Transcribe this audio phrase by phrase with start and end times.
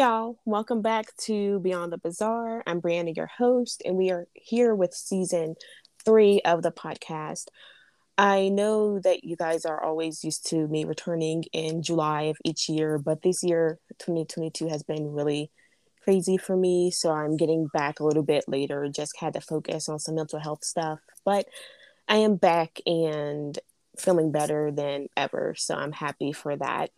[0.00, 2.62] Y'all, welcome back to Beyond the Bizarre.
[2.66, 5.56] I'm Brianna, your host, and we are here with season
[6.06, 7.48] three of the podcast.
[8.16, 12.66] I know that you guys are always used to me returning in July of each
[12.66, 15.50] year, but this year, 2022, has been really
[16.02, 16.90] crazy for me.
[16.90, 20.40] So I'm getting back a little bit later, just had to focus on some mental
[20.40, 21.00] health stuff.
[21.26, 21.46] But
[22.08, 23.58] I am back and
[23.98, 25.54] feeling better than ever.
[25.58, 26.88] So I'm happy for that.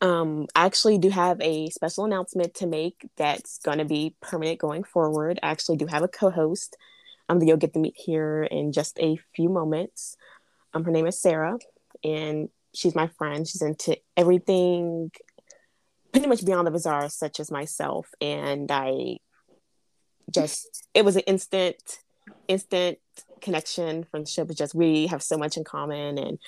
[0.00, 4.58] Um, I actually do have a special announcement to make that's going to be permanent
[4.58, 5.38] going forward.
[5.42, 6.76] I actually do have a co host
[7.28, 10.16] um, that you'll get to meet here in just a few moments.
[10.74, 11.58] Um, her name is Sarah,
[12.04, 13.48] and she's my friend.
[13.48, 15.10] She's into everything
[16.12, 18.08] pretty much beyond the bizarre, such as myself.
[18.20, 19.18] And I
[20.30, 21.76] just, it was an instant,
[22.48, 22.98] instant
[23.40, 24.50] connection, friendship.
[24.50, 26.18] It's just we have so much in common.
[26.18, 26.38] And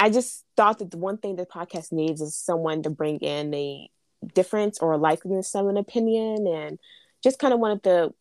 [0.00, 3.52] I just thought that the one thing the podcast needs is someone to bring in
[3.52, 3.90] a
[4.34, 6.78] difference or a likeness of an opinion and
[7.22, 8.14] just kind of wanted to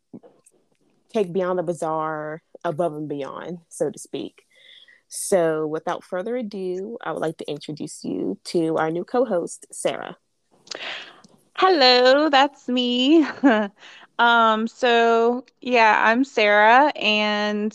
[1.13, 4.43] take beyond the bizarre above and beyond, so to speak.
[5.07, 9.65] So, without further ado, I would like to introduce you to our new co host,
[9.71, 10.17] Sarah.
[11.55, 13.25] Hello, that's me.
[14.19, 17.73] um, so, yeah, I'm Sarah, and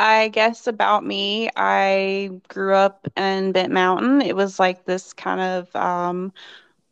[0.00, 4.22] I guess about me, I grew up in Bent Mountain.
[4.22, 6.32] It was like this kind of um,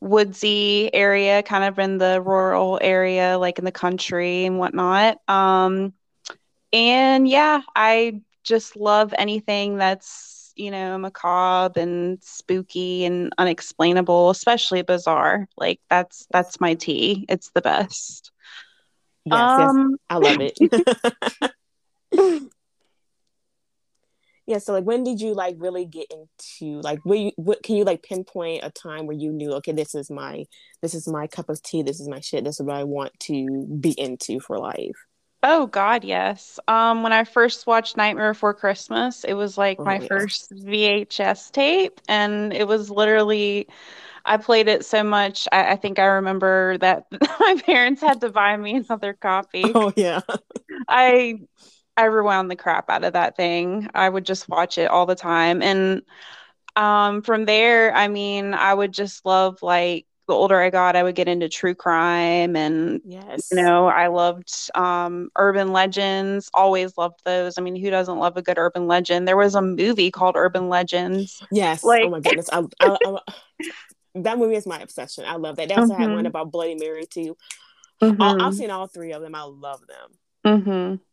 [0.00, 5.18] woodsy area, kind of in the rural area, like in the country and whatnot.
[5.26, 5.94] Um,
[6.70, 14.82] and yeah, I just love anything that's, you know, macabre and spooky and unexplainable, especially
[14.82, 15.48] bizarre.
[15.56, 17.24] Like that's that's my tea.
[17.30, 18.32] It's the best.
[19.24, 19.98] Yes, um, yes.
[20.10, 20.58] I love it.
[24.48, 27.76] yeah so like when did you like really get into like where you what can
[27.76, 30.44] you like pinpoint a time where you knew okay this is my
[30.80, 33.12] this is my cup of tea this is my shit this is what i want
[33.20, 34.96] to be into for life
[35.42, 39.84] oh god yes um when i first watched nightmare before christmas it was like oh,
[39.84, 40.06] my yeah.
[40.06, 43.68] first vhs tape and it was literally
[44.24, 45.48] I played it so much.
[45.52, 47.06] I, I, think I remember that
[47.40, 49.64] my parents had to buy me another copy.
[49.74, 50.20] Oh yeah.
[50.86, 51.40] I
[51.98, 53.90] I rewound the crap out of that thing.
[53.92, 55.60] I would just watch it all the time.
[55.62, 56.02] And
[56.76, 61.02] um, from there, I mean, I would just love like the older I got, I
[61.02, 63.48] would get into true crime and yes.
[63.50, 67.58] you know, I loved um, urban legends, always loved those.
[67.58, 69.26] I mean, who doesn't love a good urban legend?
[69.26, 71.42] There was a movie called Urban Legends.
[71.50, 71.82] Yes.
[71.82, 72.48] Like, oh my goodness.
[72.52, 73.18] I, I, I,
[74.14, 75.24] that movie is my obsession.
[75.26, 75.68] I love that.
[75.68, 76.02] They also mm-hmm.
[76.02, 77.36] had one about Bloody Mary too.
[78.00, 78.40] Mm-hmm.
[78.40, 79.34] I've seen all three of them.
[79.34, 80.10] I love them.
[80.46, 81.07] Mm-hmm.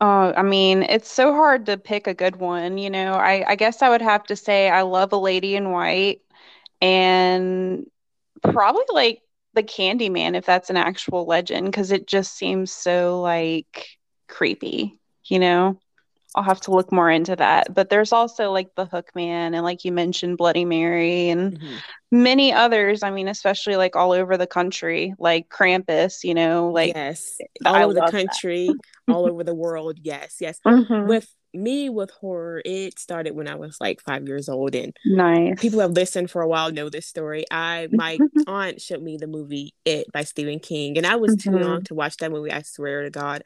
[0.00, 2.78] Oh, I mean, it's so hard to pick a good one.
[2.78, 5.72] You know, I, I guess I would have to say I love a lady in
[5.72, 6.20] white
[6.80, 7.84] and
[8.42, 9.22] probably like
[9.54, 13.88] the Candyman, if that's an actual legend, because it just seems so like
[14.28, 15.80] creepy, you know?
[16.34, 17.74] I'll have to look more into that.
[17.74, 21.76] But there's also like the Hookman and like you mentioned Bloody Mary and mm-hmm.
[22.12, 23.02] many others.
[23.02, 27.74] I mean, especially like all over the country, like Krampus, you know, like yes, all
[27.74, 28.70] I over the country,
[29.08, 29.98] all over the world.
[30.02, 30.58] Yes, yes.
[30.66, 31.08] Mm-hmm.
[31.08, 35.60] With me with horror, it started when I was like five years old, and nice
[35.60, 37.44] people have listened for a while know this story.
[37.50, 41.56] I my aunt showed me the movie It by Stephen King, and I was mm-hmm.
[41.56, 42.52] too young to watch that movie.
[42.52, 43.42] I swear to God,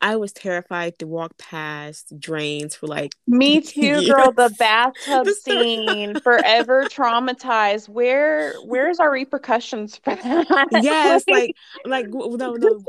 [0.00, 4.08] I was terrified to walk past drains for like me too, years.
[4.08, 4.32] girl.
[4.32, 7.88] The bathtub scene, forever traumatized.
[7.88, 10.66] Where where's our repercussions for that?
[10.82, 11.54] Yes, like
[11.84, 12.84] like no no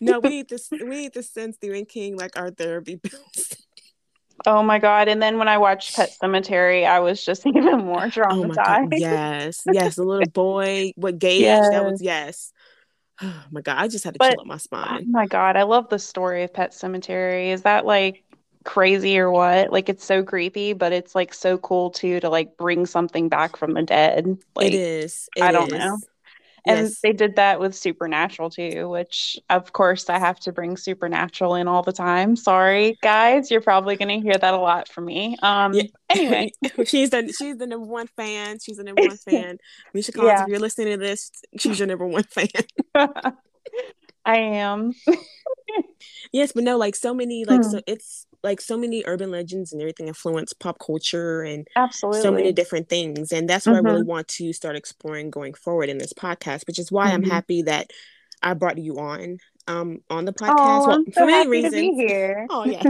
[0.00, 0.20] no.
[0.20, 3.56] We need to we need to send Stephen King like our therapy bills.
[4.46, 5.08] Oh my god!
[5.08, 8.92] And then when I watched Pet Sematary, I was just even more oh traumatized.
[8.92, 11.70] Oh yes, yes, the little boy, what Gage yes.
[11.70, 12.02] that was.
[12.02, 12.52] Yes,
[13.22, 15.04] oh my god, I just had to but, chill up my oh spine.
[15.08, 17.52] Oh my god, I love the story of Pet Sematary.
[17.52, 18.24] Is that like
[18.64, 19.72] crazy or what?
[19.72, 23.56] Like it's so creepy, but it's like so cool too to like bring something back
[23.56, 24.38] from the dead.
[24.54, 25.28] Like, it is.
[25.36, 25.78] It I don't is.
[25.78, 25.98] know.
[26.66, 27.00] And yes.
[27.00, 31.66] they did that with Supernatural too, which of course I have to bring Supernatural in
[31.66, 32.36] all the time.
[32.36, 35.36] Sorry, guys, you're probably going to hear that a lot from me.
[35.42, 35.82] Um, yeah.
[36.10, 36.52] anyway,
[36.84, 38.58] she's the she's the number one fan.
[38.60, 39.58] She's the number one fan.
[39.92, 40.42] Misha Collins, yeah.
[40.44, 42.48] if you're listening to this, she's your number one fan.
[44.24, 44.92] I am.
[46.32, 47.70] yes, but no, like so many, like hmm.
[47.70, 52.32] so it's like so many urban legends and everything influence pop culture and absolutely so
[52.32, 53.86] many different things and that's what mm-hmm.
[53.86, 54.10] i really mm-hmm.
[54.10, 57.14] want to start exploring going forward in this podcast which is why mm-hmm.
[57.14, 57.90] i'm happy that
[58.42, 59.38] i brought you on
[59.68, 62.46] um on the podcast oh, well, so for many reasons here.
[62.50, 62.82] oh yeah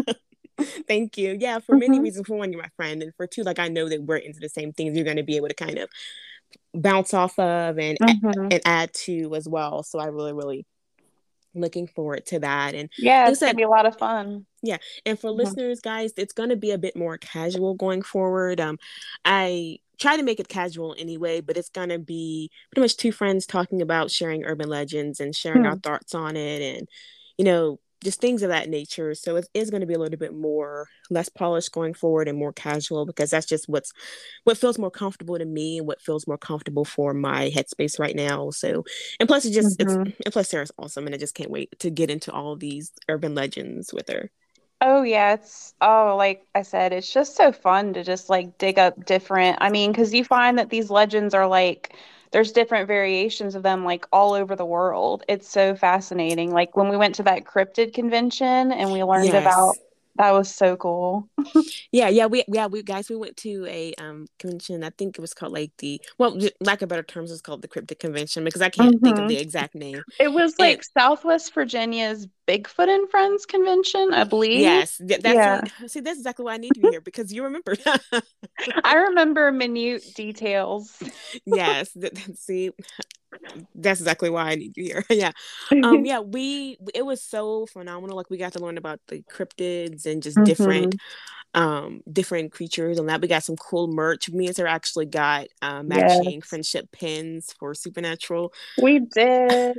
[0.88, 1.92] thank you yeah for mm-hmm.
[1.92, 4.16] many reasons for one you're my friend and for two like i know that we're
[4.16, 5.90] into the same things you're going to be able to kind of
[6.74, 8.48] bounce off of and mm-hmm.
[8.50, 9.82] and add to as well.
[9.82, 10.66] So I really really
[11.54, 15.18] looking forward to that and yeah it's gonna be a lot of fun yeah and
[15.18, 15.40] for mm-hmm.
[15.40, 18.78] listeners guys it's gonna be a bit more casual going forward um
[19.24, 23.46] i try to make it casual anyway but it's gonna be pretty much two friends
[23.46, 25.80] talking about sharing urban legends and sharing our hmm.
[25.80, 26.88] thoughts on it and
[27.36, 29.14] you know just things of that nature.
[29.14, 32.38] So it is going to be a little bit more less polished going forward and
[32.38, 33.92] more casual because that's just what's
[34.44, 38.16] what feels more comfortable to me and what feels more comfortable for my headspace right
[38.16, 38.50] now.
[38.50, 38.84] So
[39.20, 40.02] and plus it just mm-hmm.
[40.02, 42.92] it's and plus Sarah's awesome and I just can't wait to get into all these
[43.08, 44.30] urban legends with her.
[44.84, 48.78] Oh yeah, it's oh like I said, it's just so fun to just like dig
[48.78, 49.58] up different.
[49.60, 51.94] I mean, because you find that these legends are like
[52.32, 55.22] there's different variations of them like all over the world.
[55.28, 56.52] It's so fascinating.
[56.52, 59.42] Like when we went to that cryptid convention and we learned yes.
[59.42, 59.76] about
[60.16, 61.28] that was so cool.
[61.92, 64.84] yeah, yeah, we yeah we guys we went to a um convention.
[64.84, 67.68] I think it was called like the well, lack of better terms, it's called the
[67.68, 69.04] Cryptid Convention because I can't mm-hmm.
[69.04, 69.42] think of the mm-hmm.
[69.42, 70.02] exact name.
[70.20, 74.60] It was like and, Southwest Virginia's Bigfoot and Friends convention, I believe.
[74.60, 75.60] Yes, that's yeah.
[75.60, 77.76] What, see, that's exactly why I need to be here because you remember.
[78.84, 81.02] I remember minute details.
[81.46, 81.96] yes,
[82.34, 82.70] see,
[83.74, 85.04] that's exactly why I need you here.
[85.10, 85.32] yeah.
[85.70, 88.16] Um yeah, we it was so phenomenal.
[88.16, 90.44] Like we got to learn about the cryptids and just mm-hmm.
[90.44, 90.96] different
[91.54, 94.30] um different creatures and that we got some cool merch.
[94.30, 96.46] Me and Sarah actually got uh, matching yes.
[96.46, 98.52] friendship pins for supernatural.
[98.80, 99.76] We did.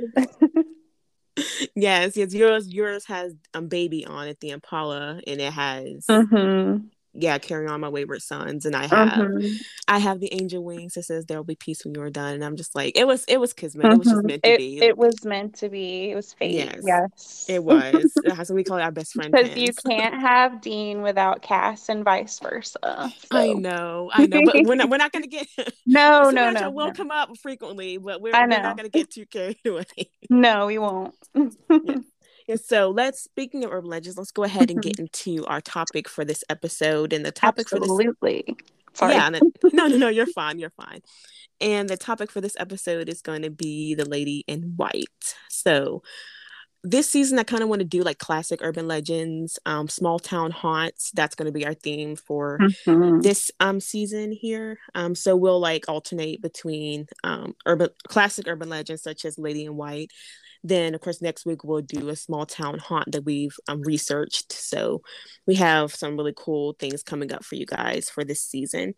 [1.74, 2.32] yes, yes.
[2.32, 7.66] Yours yours has um baby on it, the Impala, and it has mm-hmm yeah, carry
[7.68, 9.54] on my wayward sons, and I have mm-hmm.
[9.86, 12.34] I have the angel wings that says there will be peace when you are done,
[12.34, 14.26] and I'm just like it was it was kismet, it was just mm-hmm.
[14.26, 14.78] meant to it, be.
[14.80, 16.10] It was meant to be.
[16.10, 16.54] It was fate.
[16.54, 17.46] Yes, yes.
[17.48, 18.12] it was.
[18.24, 19.30] That's what we call it our best friend.
[19.30, 22.78] Because you can't have Dean without Cass, and vice versa.
[22.82, 23.10] So.
[23.30, 25.46] I know, I know, but we're not we're not gonna get
[25.86, 26.70] no no no.
[26.70, 26.92] Will no.
[26.92, 29.84] come up frequently, but we're, we're not gonna get too carried away.
[30.28, 31.14] no, we won't.
[31.34, 31.96] yeah.
[32.48, 36.08] And so let's speaking of urban legends, let's go ahead and get into our topic
[36.08, 37.12] for this episode.
[37.12, 38.06] And the topic Absolutely.
[38.06, 38.56] for this
[38.94, 39.14] Sorry.
[39.14, 39.28] Yeah,
[39.72, 40.58] no, no, no, you're fine.
[40.58, 41.00] You're fine.
[41.60, 45.34] And the topic for this episode is going to be the lady in white.
[45.48, 46.02] So
[46.84, 50.50] this season I kind of want to do like classic urban legends, um, small town
[50.50, 51.10] haunts.
[51.12, 53.20] That's going to be our theme for mm-hmm.
[53.20, 54.78] this um season here.
[54.94, 59.76] Um, so we'll like alternate between um urban classic urban legends such as Lady in
[59.76, 60.10] White,
[60.64, 64.50] then, of course, next week we'll do a small town haunt that we've um, researched.
[64.52, 65.02] So
[65.46, 68.94] we have some really cool things coming up for you guys for this season.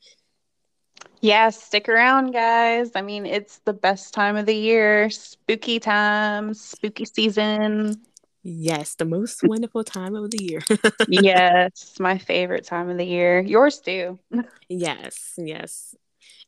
[1.21, 2.93] Yeah, stick around, guys.
[2.95, 8.01] I mean, it's the best time of the year, spooky time, spooky season.
[8.45, 10.61] Yes, the most wonderful time of the year.
[11.09, 13.41] yes, my favorite time of the year.
[13.41, 14.21] Yours too.
[14.69, 15.97] yes, yes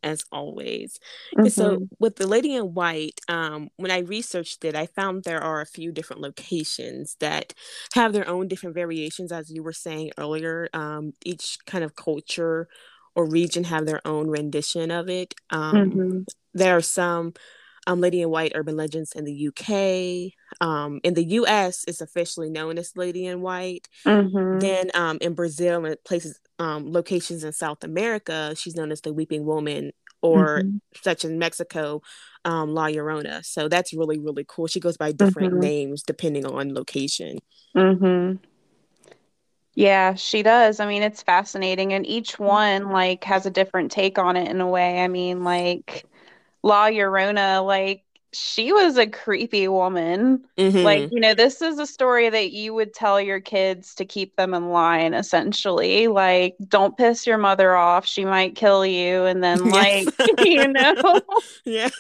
[0.03, 0.99] as always.
[1.37, 1.49] Mm-hmm.
[1.49, 5.61] So with the Lady in White, um, when I researched it, I found there are
[5.61, 7.55] a few different locations that
[7.95, 10.69] have their own different variations, as you were saying earlier.
[10.73, 12.69] Um, each kind of culture
[13.15, 15.35] or region have their own rendition of it.
[15.51, 16.19] Um, mm-hmm.
[16.55, 17.35] There are some
[17.89, 20.33] um, Lady in White urban legends in the UK.
[20.61, 23.89] Um, in the US, it's officially known as Lady in White.
[24.05, 24.59] Mm-hmm.
[24.59, 29.13] Then um, in Brazil and places, um, locations in South America, she's known as the
[29.13, 30.77] Weeping Woman, or mm-hmm.
[31.03, 32.03] such in Mexico,
[32.45, 33.43] um, La Llorona.
[33.45, 34.67] So that's really, really cool.
[34.67, 35.61] She goes by different mm-hmm.
[35.61, 37.39] names depending on location.
[37.75, 38.37] Mm-hmm.
[39.75, 40.79] Yeah, she does.
[40.79, 41.95] I mean, it's fascinating.
[41.95, 45.03] And each one, like, has a different take on it in a way.
[45.03, 46.05] I mean, like,
[46.69, 50.45] La Llorona, like she was a creepy woman.
[50.59, 50.79] Mm-hmm.
[50.79, 54.37] Like, you know, this is a story that you would tell your kids to keep
[54.37, 56.09] them in line, essentially.
[56.09, 58.07] Like, don't piss your mother off.
[58.07, 59.25] She might kill you.
[59.25, 60.29] And then, like, yes.
[60.45, 61.21] you know,
[61.65, 61.93] yes.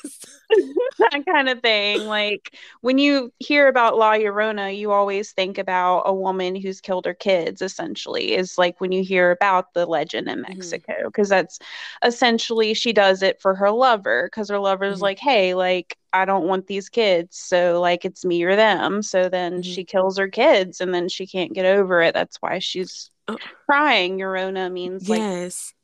[0.98, 2.06] that kind of thing.
[2.06, 7.04] Like, when you hear about La Llorona, you always think about a woman who's killed
[7.06, 10.58] her kids, essentially, is like when you hear about the legend in mm-hmm.
[10.58, 11.38] Mexico, because mm-hmm.
[11.40, 11.58] that's
[12.04, 15.02] essentially she does it for her lover, because her lover's mm-hmm.
[15.04, 17.36] like, hey, like, I don't want these kids.
[17.36, 19.02] So, like, it's me or them.
[19.02, 19.62] So then mm-hmm.
[19.62, 22.14] she kills her kids and then she can't get over it.
[22.14, 23.36] That's why she's oh.
[23.66, 24.18] crying.
[24.18, 25.20] Llorona means like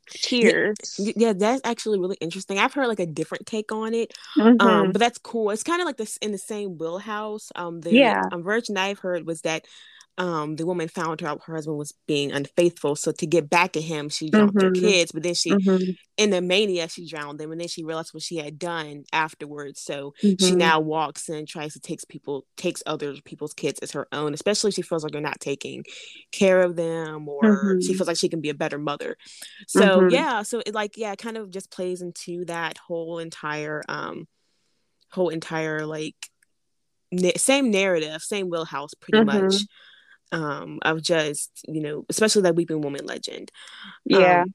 [0.09, 0.95] tears.
[0.97, 2.59] Yeah, yeah, that's actually really interesting.
[2.59, 4.13] I've heard like a different take on it.
[4.39, 4.67] Um, mm-hmm.
[4.67, 5.51] Um, but that's cool.
[5.51, 7.51] It's kind of like this in the same wheelhouse.
[7.55, 8.23] Um, the yeah.
[8.31, 9.65] um, version I've heard was that
[10.17, 12.95] um, the woman found out her husband was being unfaithful.
[12.95, 14.67] So to get back at him, she dropped mm-hmm.
[14.67, 15.11] her kids.
[15.11, 15.91] But then she, mm-hmm.
[16.17, 19.81] in the mania, she drowned them, and then she realized what she had done afterwards.
[19.81, 20.43] So mm-hmm.
[20.43, 24.33] she now walks and tries to takes people, takes other people's kids as her own.
[24.33, 25.83] Especially if she feels like they're not taking
[26.31, 27.41] care of them, or
[27.81, 27.97] she mm-hmm.
[27.97, 29.17] feels like she can be a better mother.
[29.67, 30.09] So mm-hmm.
[30.09, 34.29] yeah, so it like yeah, it kind of just plays into that whole entire, um,
[35.11, 36.15] whole entire like
[37.35, 39.45] same narrative, same wheelhouse, pretty mm-hmm.
[39.45, 39.55] much
[40.35, 43.51] um, of just you know, especially that Weeping Woman legend.
[44.05, 44.41] Yeah.
[44.41, 44.53] Um,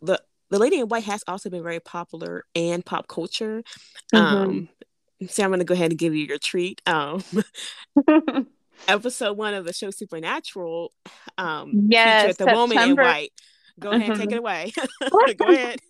[0.00, 3.62] the the Lady in White has also been very popular and pop culture.
[4.14, 4.16] Mm-hmm.
[4.16, 4.68] Um,
[5.28, 6.80] so I'm going to go ahead and give you your treat.
[6.86, 7.22] Um,
[8.88, 10.92] episode one of the show Supernatural.
[11.36, 12.60] Um, yes, the September.
[12.60, 13.32] woman in white.
[13.78, 14.20] Go ahead, mm-hmm.
[14.20, 14.72] take it away.
[15.36, 15.80] go ahead.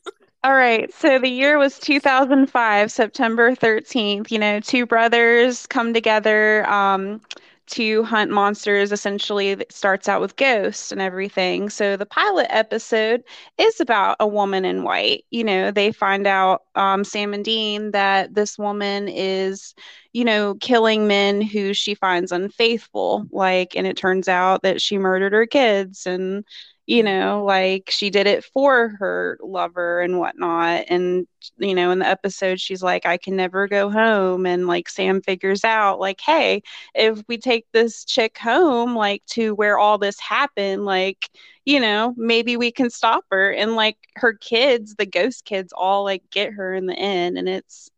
[0.42, 0.92] All right.
[0.94, 4.30] So the year was 2005, September 13th.
[4.30, 6.68] You know, two brothers come together.
[6.68, 7.20] Um,
[7.70, 11.70] to hunt monsters essentially it starts out with ghosts and everything.
[11.70, 13.22] So the pilot episode
[13.58, 15.24] is about a woman in white.
[15.30, 19.74] You know they find out um, sam and dean that this woman is
[20.12, 23.26] you know killing men who she finds unfaithful.
[23.30, 26.44] Like and it turns out that she murdered her kids and
[26.88, 30.86] you know, like she did it for her lover and whatnot.
[30.88, 31.28] And,
[31.58, 34.46] you know, in the episode, she's like, I can never go home.
[34.46, 36.62] And like Sam figures out, like, hey,
[36.94, 41.28] if we take this chick home, like to where all this happened, like,
[41.66, 43.50] you know, maybe we can stop her.
[43.50, 47.36] And like her kids, the ghost kids, all like get her in the end.
[47.36, 47.90] And it's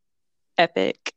[0.58, 1.14] epic.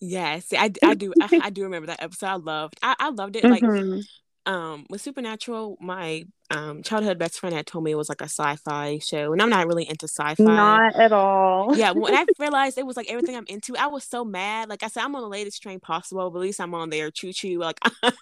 [0.00, 1.12] Yes, I, I do.
[1.20, 2.26] I, I, do remember that episode.
[2.28, 2.78] I loved.
[2.84, 3.42] I, I loved it.
[3.42, 3.98] Like mm-hmm
[4.48, 8.24] um with supernatural my um childhood best friend had told me it was like a
[8.24, 12.78] sci-fi show and i'm not really into sci-fi not at all yeah when i realized
[12.78, 15.20] it was like everything i'm into i was so mad like i said i'm on
[15.20, 18.12] the latest train possible but at least i'm on there choo choo like i'm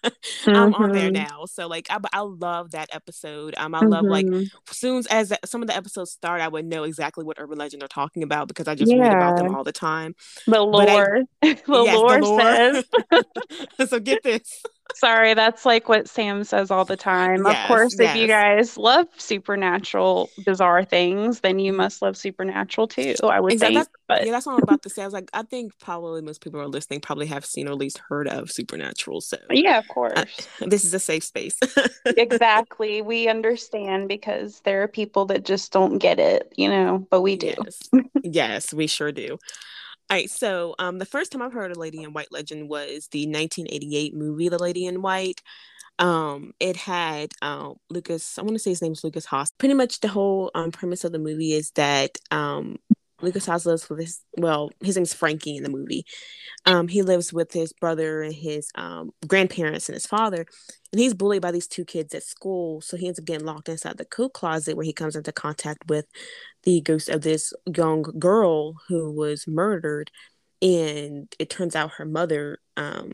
[0.44, 0.82] mm-hmm.
[0.82, 1.22] on there mm-hmm.
[1.22, 3.88] now so like I, I love that episode um i mm-hmm.
[3.90, 4.44] love like mm-hmm.
[4.72, 7.88] soon as some of the episodes start i would know exactly what urban legend are
[7.88, 9.02] talking about because i just yeah.
[9.02, 10.16] read about them all the time
[10.48, 14.64] the lore I, the, yes, lore the lore says so get this
[14.94, 17.44] Sorry, that's like what Sam says all the time.
[17.44, 18.14] Yes, of course, yes.
[18.14, 23.14] if you guys love supernatural, bizarre things, then you must love supernatural too.
[23.22, 23.82] I would exactly.
[24.08, 24.26] think.
[24.26, 25.02] Yeah, that's what I'm about to say.
[25.02, 27.78] I was like, I think probably most people are listening probably have seen or at
[27.78, 29.20] least heard of supernatural.
[29.20, 30.24] So yeah, of course, uh,
[30.66, 31.58] this is a safe space.
[32.06, 37.20] exactly, we understand because there are people that just don't get it, you know, but
[37.20, 37.54] we do.
[37.58, 37.80] Yes,
[38.22, 39.38] yes we sure do.
[40.08, 43.08] All right, so um, the first time I've heard of Lady in White legend was
[43.08, 45.42] the 1988 movie The Lady in White.
[45.98, 49.50] Um, it had um, Lukas, I want to say his name is Lukas Haas.
[49.58, 52.76] Pretty much the whole um, premise of the movie is that um,
[53.22, 56.04] Lukas Haas lives with his, well, his name's Frankie in the movie.
[56.66, 60.46] Um, he lives with his brother and his um, grandparents and his father.
[60.92, 62.80] And he's bullied by these two kids at school.
[62.80, 65.88] So he ends up getting locked inside the coat closet where he comes into contact
[65.88, 66.06] with
[66.64, 70.10] the ghost of this young girl who was murdered.
[70.60, 73.12] And it turns out her mother um,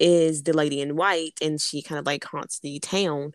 [0.00, 3.32] is the lady in white and she kind of like haunts the town.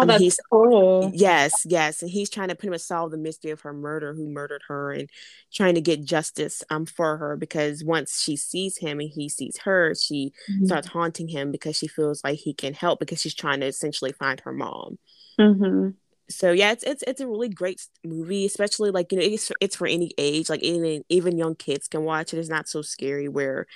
[0.00, 1.10] Oh, that's he's, cool.
[1.14, 4.28] Yes, yes, and he's trying to pretty much solve the mystery of her murder, who
[4.28, 5.10] murdered her, and
[5.52, 9.58] trying to get justice um for her because once she sees him and he sees
[9.58, 10.66] her, she mm-hmm.
[10.66, 14.12] starts haunting him because she feels like he can help because she's trying to essentially
[14.12, 14.98] find her mom.
[15.38, 15.90] Mm-hmm.
[16.30, 19.76] So yeah, it's it's it's a really great movie, especially like you know it's it's
[19.76, 22.38] for any age, like even even young kids can watch it.
[22.38, 23.66] It's not so scary where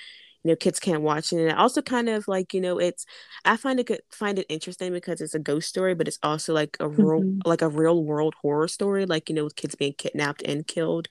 [0.43, 3.05] you know kids can't watch it and it also kind of like you know it's
[3.45, 6.77] i find it find it interesting because it's a ghost story but it's also like
[6.79, 7.39] a real mm-hmm.
[7.45, 11.07] like a real world horror story like you know with kids being kidnapped and killed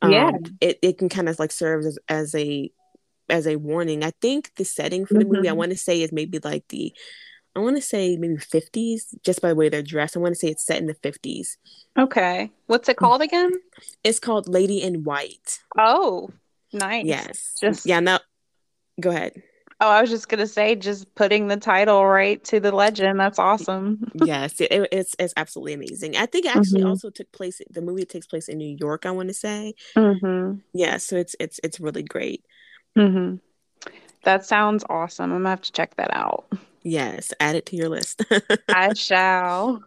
[0.00, 2.70] um, yeah it, it can kind of like serve as, as a
[3.28, 5.34] as a warning i think the setting for the mm-hmm.
[5.34, 5.58] movie i mm-hmm.
[5.58, 6.92] want to say is maybe like the
[7.54, 10.16] I want to say maybe 50s, just by the way they're dressed.
[10.16, 11.58] I want to say it's set in the 50s.
[11.98, 12.50] Okay.
[12.66, 13.52] What's it called again?
[14.02, 15.58] It's called Lady in White.
[15.76, 16.30] Oh,
[16.72, 17.04] nice.
[17.04, 17.54] Yes.
[17.60, 18.00] Just yeah.
[18.00, 18.20] Now
[19.02, 19.42] Go ahead.
[19.82, 23.18] Oh, I was just gonna say, just putting the title right to the legend.
[23.18, 24.08] That's awesome.
[24.14, 26.16] yes, it, it's it's absolutely amazing.
[26.16, 26.90] I think it actually mm-hmm.
[26.90, 27.60] also took place.
[27.68, 29.06] The movie takes place in New York.
[29.06, 29.74] I want to say.
[29.96, 30.60] Mm-hmm.
[30.72, 32.44] Yeah, so it's it's it's really great.
[32.96, 33.36] Mm-hmm.
[34.22, 35.32] That sounds awesome.
[35.32, 36.46] I'm gonna have to check that out.
[36.84, 38.24] Yes, add it to your list.
[38.68, 39.82] I shall.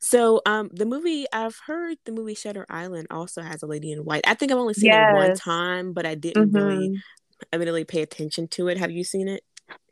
[0.00, 4.04] so um the movie I've heard the movie Shutter Island also has a lady in
[4.04, 4.22] white.
[4.28, 5.10] I think I've only seen yes.
[5.12, 6.56] it one time, but I didn't mm-hmm.
[6.56, 7.02] really
[7.52, 8.78] I pay attention to it.
[8.78, 9.42] Have you seen it?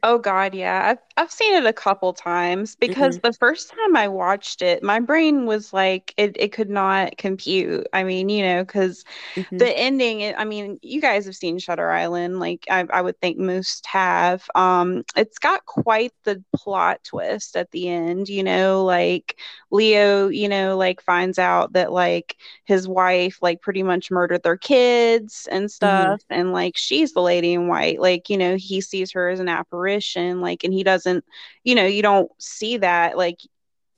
[0.03, 0.83] Oh God, yeah.
[0.93, 4.83] I've I've seen it a couple times because hmm the first time I watched it,
[4.83, 7.87] my brain was like it it could not compute.
[7.93, 9.05] I mean, you know, because
[9.37, 13.03] hmm the ending, it- I mean, you guys have seen Shutter Island, like I I
[13.03, 14.45] would think most have.
[14.55, 19.39] Um, it's got quite the plot twist at the end, you know, like
[19.71, 24.57] Leo, you know, like finds out that like his wife like pretty much murdered their
[24.57, 28.81] kids and hmm stuff and like she's the lady in white like you know he
[28.81, 31.25] sees her as an apparition like and he doesn't
[31.65, 33.39] you know you don't see that like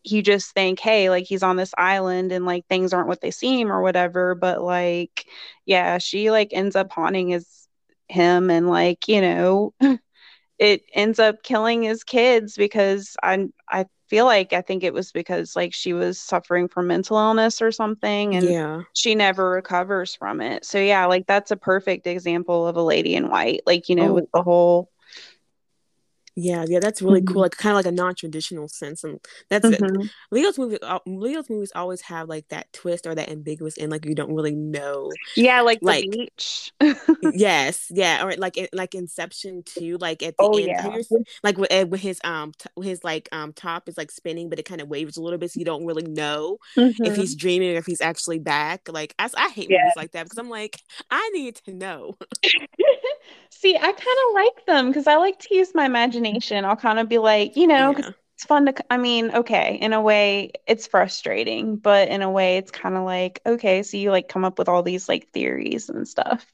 [0.05, 3.31] you just think hey like he's on this island and like things aren't what they
[3.31, 5.27] seem or whatever but like
[5.67, 7.69] yeah she like ends up haunting his
[8.09, 9.73] him and like you know
[10.59, 15.13] it ends up killing his kids because I I feel like I think it was
[15.13, 18.85] because like she was suffering from mental illness or something and Yeah.
[18.95, 20.65] she never recovers from it.
[20.67, 23.63] So yeah, like that's a perfect example of a lady in white.
[23.67, 24.91] Like, you know, with Oh, the whole
[26.37, 27.43] Yeah, yeah, that's really cool.
[27.43, 27.43] Mhm.
[27.43, 29.21] Like kind of like a non-traditional sense, and
[29.51, 29.85] that's it.
[29.85, 30.11] Mhm.
[30.31, 30.81] Leo's movie.
[30.83, 34.35] Uh, Leo's movies always have like that twist or that ambiguous end, like you don't
[34.35, 35.19] really know.
[35.37, 36.73] Yeah, like the Like beach.
[37.21, 39.97] yes, yeah, or like like Inception too.
[40.01, 40.83] Like at the Oh end, yeah.
[40.83, 43.97] have you s- like with, uh, with his um t- his like um top is
[43.97, 46.59] like spinning, but it kind of waves a little bit, so you don't really know
[47.05, 48.89] if hmm he's dreaming or if he's actually back.
[48.89, 49.79] Like i hate Yeah.
[49.83, 52.17] movies like that because I'm like I need to know.
[53.51, 56.65] See, I kind of like them because I like to use my imagination.
[56.65, 58.12] I'll kind of be like, you know, Yeah.
[58.37, 62.57] it's fun to, I mean, okay, in a way, it's frustrating, but in a way,
[62.59, 65.89] it's kind of like, okay, so you like come up with all these like theories
[65.89, 66.47] and stuff,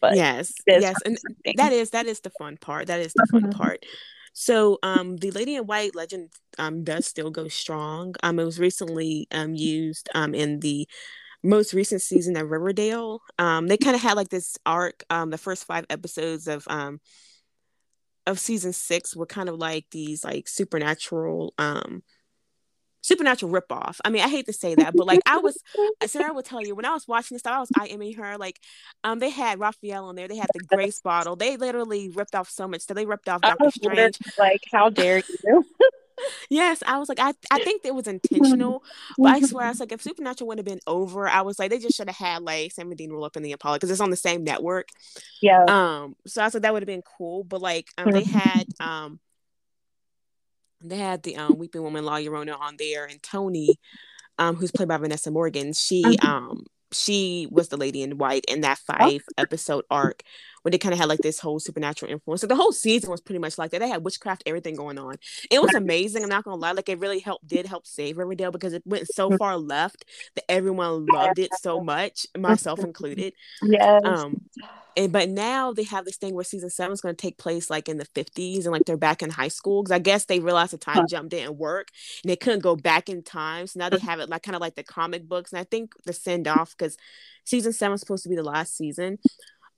[0.00, 1.18] but Yes, yes, and
[1.54, 2.88] that is that is the fun part.
[2.88, 3.50] That is the fun Mhm.
[3.50, 3.84] part.
[4.32, 8.14] So, um, the Lady in White legend um does still go strong.
[8.22, 10.88] Um, it was recently um used um in the
[11.42, 13.20] most recent season of Riverdale.
[13.38, 15.04] Um, they kind of had like this arc.
[15.10, 17.00] Um, the first five episodes of um
[18.26, 22.02] of season six were kind of like these like supernatural um
[23.02, 23.98] supernatural ripoff.
[24.04, 25.56] I mean, I hate to say that, but like I was
[26.06, 28.36] Sarah will tell you when I was watching this stuff, I was IMing her.
[28.36, 28.60] Like,
[29.04, 31.36] um, they had Raphael on there, they had the Grace bottle.
[31.36, 32.82] They literally ripped off so much.
[32.82, 34.18] So they ripped off Doctor Strange.
[34.38, 35.64] like, how dare you?
[36.50, 38.20] Yes, I was like, I I think it was Mhm.
[38.32, 38.82] intentional,
[39.18, 41.70] but I swear, I was like, if Supernatural would have been over, I was like,
[41.70, 43.90] they just should have had like Sam and Dean roll up in the Apollo because
[43.90, 44.88] it's on the same network.
[45.40, 45.64] Yeah.
[45.68, 47.44] Um, so I like, that would have been cool.
[47.44, 49.20] But like, um, they had um
[50.82, 53.78] they had the um Weeping Woman La Llorona on there and Toni
[54.38, 58.62] um, who's played by Vanessa Morgan, she um she was the lady in white in
[58.62, 60.22] that five episode arc
[60.62, 62.40] where they kind of had like this whole supernatural influence.
[62.40, 63.80] So the whole season was pretty much like that.
[63.80, 65.16] They had witchcraft, everything going on.
[65.50, 66.22] It was amazing.
[66.22, 69.08] I'm not gonna lie, like it really helped did help save Riverdale because it went
[69.08, 69.38] so mm.
[69.38, 72.88] far left that everyone loved it so much, myself mm-hmm.
[72.88, 73.32] included.
[73.62, 74.02] Yes.
[74.04, 74.42] Um
[74.96, 77.70] and but now they have this thing where season seven is going to take place
[77.70, 80.40] like in the 50s and like they're back in high school because I guess they
[80.40, 81.88] realized the time jump didn't work
[82.22, 83.66] and they couldn't go back in time.
[83.66, 84.08] So now they mm.
[84.08, 85.52] have it like kind of like the comic books.
[85.52, 86.96] And I think the send off because
[87.44, 89.18] season seven is supposed to be the last season.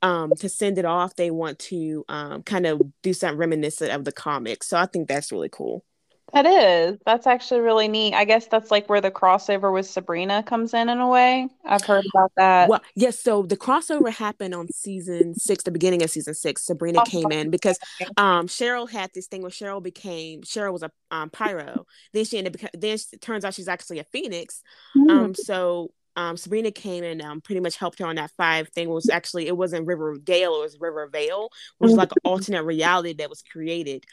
[0.03, 4.05] Um, to send it off, they want to um kind of do something reminiscent of
[4.05, 4.69] the comics.
[4.69, 5.85] So I think that's really cool.
[6.33, 6.99] That is.
[7.05, 8.15] That's actually really neat.
[8.15, 11.49] I guess that's like where the crossover with Sabrina comes in in a way.
[11.65, 12.69] I've heard about that.
[12.69, 16.65] Well, yes, so the crossover happened on season six, the beginning of season six.
[16.65, 17.79] Sabrina Oh, came in because
[18.17, 21.87] um Cheryl had this thing where Cheryl became Cheryl was a um pyro.
[22.13, 24.63] Then she ended up beca- then it turns out she's actually a phoenix.
[24.95, 25.09] Hmm.
[25.09, 28.89] Um so um Sabrina came and um pretty much helped her on that five thing
[28.89, 31.49] It was actually it wasn't Riverdale, it was Rivervale,
[31.79, 34.05] which is like an alternate reality that was created.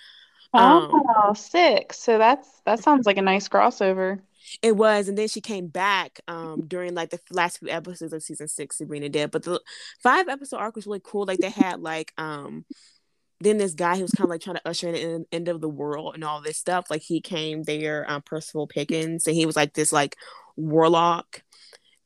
[0.58, 1.94] Um Oh, sick.
[1.94, 4.20] So that's that sounds like a nice crossover.
[4.62, 8.24] It was, and then she came back um during like the last few episodes of
[8.24, 8.78] season six.
[8.78, 9.62] Sabrina did, but the
[10.02, 11.26] five episode arc was really cool.
[11.26, 12.66] Like they had like um
[13.42, 15.62] then this guy who was kind of like trying to usher in the end of
[15.62, 16.88] the world and all this stuff.
[16.90, 20.18] Like he came there, um, Percival Pickens, and he was like this like
[20.58, 21.42] warlock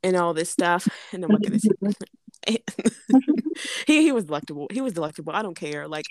[0.04, 0.88] and all this stuff.
[1.12, 1.68] And my goodness,
[3.88, 4.68] he he was delectable.
[4.72, 5.34] He was delectable.
[5.34, 5.88] I don't care.
[5.88, 6.06] Like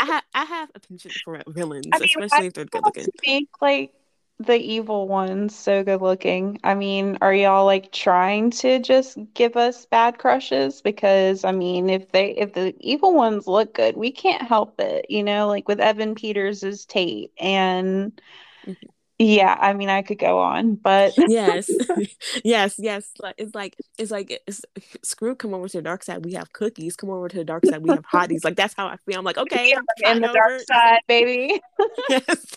[0.00, 3.04] I have I have a penchant for villains, I mean, especially if they're good looking.
[3.04, 3.92] also think like
[4.38, 6.58] the evil ones so good looking.
[6.62, 10.82] I mean, are y'all like trying to just give us bad crushes?
[10.82, 15.06] Because I mean, if they if the evil ones look good, we can't help it,
[15.08, 17.32] you know, like with Evan Peters as Tate.
[17.38, 18.20] And
[18.66, 18.95] Mhm.
[19.18, 21.70] Yeah, I mean, I could go on, but Yes,
[22.44, 23.10] yes, yes.
[23.38, 24.62] It's like it's like it's,
[25.02, 25.34] screw.
[25.34, 26.24] Come over to the dark side.
[26.24, 26.96] We have cookies.
[26.96, 27.82] Come over to the dark side.
[27.82, 28.44] We have hotties.
[28.44, 29.18] Like that's how I feel.
[29.18, 31.60] I'm like, okay, in fine the dark side, baby.
[32.08, 32.56] Yes.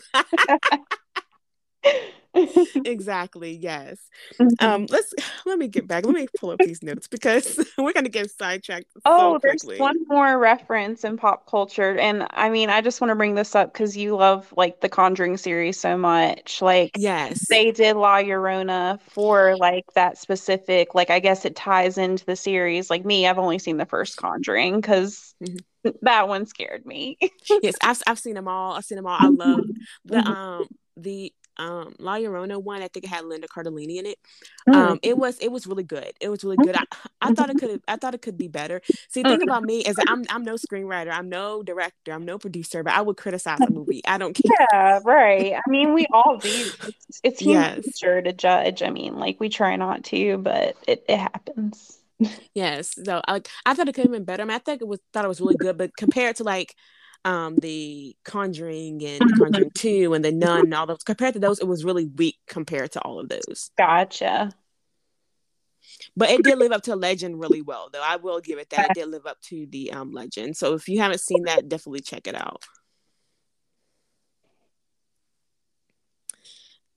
[2.85, 3.53] exactly.
[3.53, 3.97] Yes.
[4.39, 4.65] Mm-hmm.
[4.65, 5.13] Um, let's
[5.45, 6.05] let me get back.
[6.05, 8.85] Let me pull up these notes because we're gonna get sidetracked.
[9.05, 13.09] Oh, so there's one more reference in pop culture, and I mean, I just want
[13.09, 16.61] to bring this up because you love like the Conjuring series so much.
[16.61, 20.93] Like, yes, they did La Llorona for like that specific.
[20.93, 22.89] Like, I guess it ties into the series.
[22.89, 25.33] Like me, I've only seen the first Conjuring because.
[25.43, 25.57] Mm-hmm
[26.01, 27.17] that one scared me.
[27.61, 28.73] yes, I've I've seen them all.
[28.73, 29.17] I've seen them all.
[29.17, 29.61] I love
[30.05, 30.27] the mm-hmm.
[30.27, 32.82] um the um La Llorona one.
[32.82, 34.17] I think it had Linda Cardellini in it.
[34.67, 34.76] Mm.
[34.76, 36.12] Um, it was it was really good.
[36.19, 36.76] It was really good.
[36.76, 36.84] I,
[37.22, 38.82] I thought it could I thought it could be better.
[39.10, 41.12] See, the thing about me is I'm I'm no screenwriter.
[41.12, 42.13] I'm no director.
[42.13, 42.82] I'm no producer.
[42.84, 44.02] But I would criticize a movie.
[44.08, 44.67] I don't care.
[44.72, 45.54] Yeah, right.
[45.54, 46.50] I mean, we all do.
[46.50, 48.00] It's, it's human yes.
[48.00, 48.82] to judge.
[48.82, 52.00] I mean, like we try not to, but it it happens.
[52.54, 52.95] yes.
[53.04, 54.43] So like I thought it could have been better.
[54.43, 56.76] I, mean, I think it was thought it was really good, but compared to like
[57.25, 61.39] um the conjuring and the conjuring 2 and the nun and all those compared to
[61.39, 63.71] those it was really weak compared to all of those.
[63.77, 64.51] Gotcha.
[66.15, 68.03] But it did live up to legend really well though.
[68.03, 68.91] I will give it that.
[68.91, 70.55] It did live up to the um legend.
[70.58, 72.63] So if you haven't seen that definitely check it out.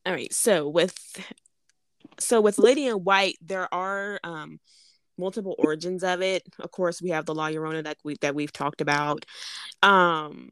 [0.04, 0.32] All right.
[0.32, 0.96] So with
[2.18, 4.60] so with lady in white there are um
[5.22, 6.42] multiple origins of it.
[6.58, 9.24] Of course, we have the La Llorona that we that we've talked about.
[9.82, 10.50] Um,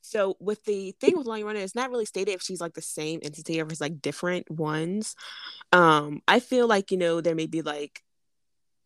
[0.00, 2.82] so with the thing with La Llorona, it's not really stated if she's like the
[2.82, 5.16] same entity or if it's like different ones.
[5.72, 8.02] Um, I feel like you know there may be like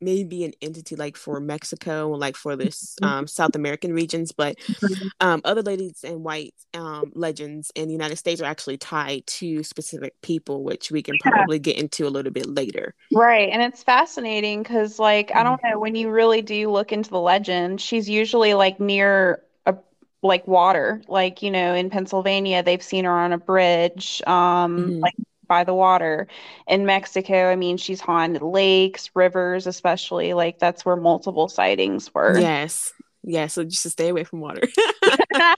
[0.00, 3.12] maybe an entity like for Mexico and like for this mm-hmm.
[3.12, 5.08] um, South American regions, but mm-hmm.
[5.20, 9.62] um, other ladies in white um, legends in the United States are actually tied to
[9.62, 12.94] specific people, which we can probably get into a little bit later.
[13.12, 15.38] Right, and it's fascinating because, like, mm-hmm.
[15.38, 19.42] I don't know when you really do look into the legend, she's usually like near
[19.66, 19.76] a
[20.22, 24.98] like water, like you know in Pennsylvania they've seen her on a bridge, um, mm-hmm.
[25.00, 25.14] like
[25.50, 26.28] by the water.
[26.68, 30.32] In Mexico, I mean, she's haunted lakes, rivers, especially.
[30.32, 32.38] Like that's where multiple sightings were.
[32.38, 32.92] Yes.
[33.24, 34.62] Yeah, so just to stay away from water.
[35.34, 35.54] yeah,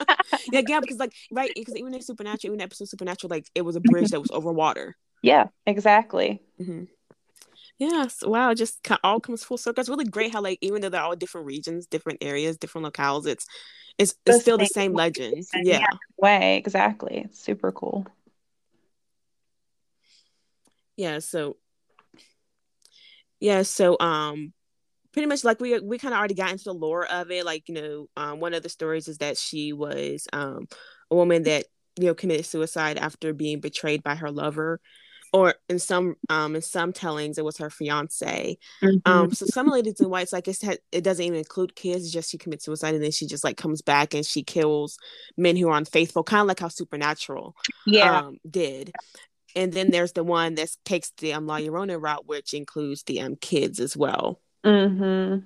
[0.51, 3.79] yeah, because like right, because even in Supernatural, even episode Supernatural, like it was a
[3.79, 4.97] bridge that was over water.
[5.21, 6.41] Yeah, exactly.
[6.59, 6.85] Mm-hmm.
[7.77, 9.79] Yes, wow, just all comes full circle.
[9.79, 13.27] It's really great how like even though they're all different regions, different areas, different locales,
[13.27, 13.45] it's
[13.97, 15.49] it's, it's still the same legends.
[15.53, 15.79] Yeah.
[15.79, 17.21] yeah, way exactly.
[17.25, 18.07] It's super cool
[20.97, 21.57] yeah so
[23.39, 24.53] yeah so um
[25.11, 27.69] pretty much like we we kind of already got into the lore of it like
[27.69, 30.67] you know um, one of the stories is that she was um,
[31.11, 31.65] a woman that
[31.97, 34.79] you know committed suicide after being betrayed by her lover
[35.31, 38.57] or in some um in some tellings it was her fiance.
[38.81, 39.11] Mm-hmm.
[39.11, 42.37] um so some ladies in whites like it, it doesn't even include kids just she
[42.37, 44.97] commits suicide and then she just like comes back and she kills
[45.37, 48.19] men who are unfaithful kind of like how supernatural yeah.
[48.19, 48.91] um did
[49.55, 53.21] and then there's the one that takes the um, La Llorona route, which includes the
[53.21, 54.39] um kids as well.
[54.63, 55.39] Hmm.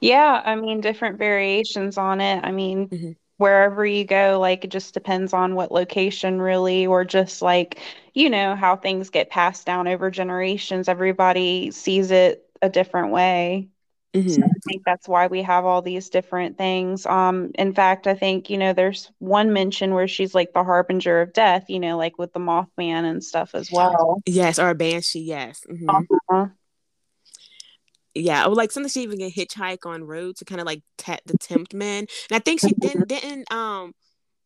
[0.00, 2.40] Yeah, I mean, different variations on it.
[2.42, 3.12] I mean, mm-hmm.
[3.36, 7.78] wherever you go, like it just depends on what location, really, or just like
[8.14, 10.88] you know how things get passed down over generations.
[10.88, 13.68] Everybody sees it a different way.
[14.14, 14.28] Mm-hmm.
[14.30, 17.04] So I think that's why we have all these different things.
[17.04, 21.20] Um, in fact, I think, you know, there's one mention where she's like the harbinger
[21.20, 24.22] of death, you know, like with the Mothman and stuff as well.
[24.24, 25.62] Yes, or a banshee, yes.
[25.70, 25.90] Mm-hmm.
[25.90, 26.46] Uh-huh.
[28.14, 31.14] Yeah, or like sometimes she even get hitchhike on road to kind of like t-
[31.26, 32.06] the tempt men.
[32.30, 33.92] And I think she didn't didn't um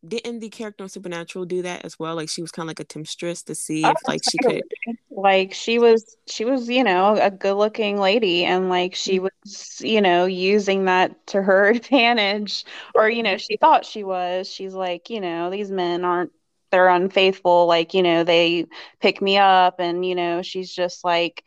[0.05, 2.15] didn't the character on Supernatural do that as well?
[2.15, 4.63] Like she was kind of like a temptress to see if like she could.
[5.09, 9.27] Like she was, she was, you know, a good-looking lady, and like she mm-hmm.
[9.45, 14.49] was, you know, using that to her advantage, or you know, she thought she was.
[14.49, 16.31] She's like, you know, these men aren't.
[16.71, 17.67] They're unfaithful.
[17.67, 18.65] Like, you know, they
[18.99, 21.43] pick me up, and you know, she's just like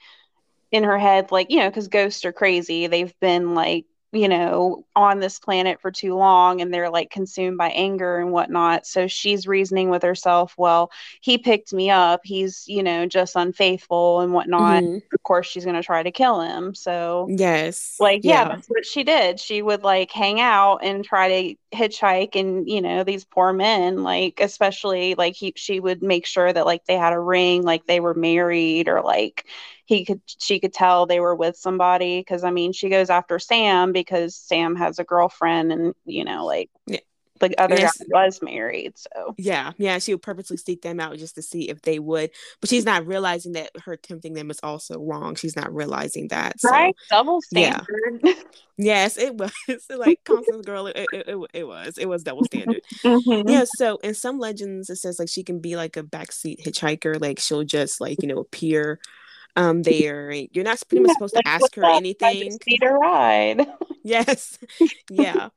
[0.72, 2.86] in her head, like, you know, because ghosts are crazy.
[2.86, 7.58] They've been like you know, on this planet for too long and they're like consumed
[7.58, 8.86] by anger and whatnot.
[8.86, 10.90] So she's reasoning with herself, well,
[11.20, 12.20] he picked me up.
[12.24, 14.82] He's, you know, just unfaithful and whatnot.
[14.82, 14.96] Mm-hmm.
[15.12, 16.74] Of course, she's going to try to kill him.
[16.74, 17.96] So, yes.
[17.98, 19.40] Like, yeah, yeah, that's what she did.
[19.40, 24.02] She would like hang out and try to hitchhike and, you know, these poor men,
[24.02, 27.86] like, especially like he, she would make sure that like they had a ring, like
[27.86, 29.46] they were married or like,
[29.86, 33.38] he could she could tell they were with somebody because I mean she goes after
[33.38, 36.98] Sam because Sam has a girlfriend and you know like yeah.
[37.40, 37.96] The other yes.
[37.98, 38.94] guy was married.
[38.96, 42.30] So yeah, yeah, she would purposely seek them out just to see if they would,
[42.60, 45.34] but she's not realizing that her tempting them is also wrong.
[45.34, 46.60] She's not realizing that.
[46.60, 48.20] So, right, double standard.
[48.22, 48.32] Yeah.
[48.78, 49.52] yes, it was
[49.90, 50.86] like Constance Girl.
[50.86, 52.82] It, it, it, it, was it was double standard.
[53.02, 53.48] mm-hmm.
[53.48, 53.64] Yeah.
[53.76, 57.20] So in some legends, it says like she can be like a backseat hitchhiker.
[57.20, 59.00] Like she'll just like you know appear
[59.56, 63.66] um there you're not pretty much supposed to ask her anything need a ride
[64.04, 64.58] yes
[65.10, 65.48] yeah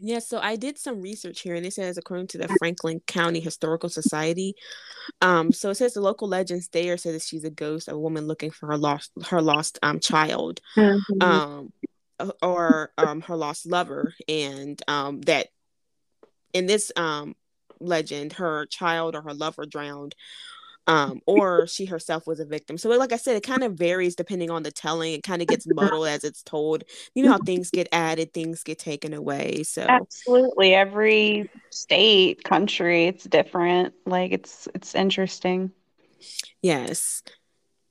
[0.00, 3.40] yeah, so I did some research here, and it says according to the Franklin County
[3.40, 4.54] Historical Society,
[5.20, 8.26] um, so it says the local legends there says that she's a ghost, a woman
[8.26, 11.22] looking for her lost her lost um child, mm-hmm.
[11.22, 11.72] um,
[12.40, 15.48] or um her lost lover, and um that
[16.52, 17.34] in this um
[17.80, 20.14] legend, her child or her lover drowned
[20.88, 22.78] um, or she herself was a victim.
[22.78, 25.12] So, like I said, it kind of varies depending on the telling.
[25.12, 26.82] It kind of gets muddled as it's told.
[27.14, 29.62] You know how things get added, things get taken away.
[29.64, 33.94] So, absolutely, every state, country, it's different.
[34.06, 35.72] Like it's it's interesting.
[36.62, 37.22] Yes,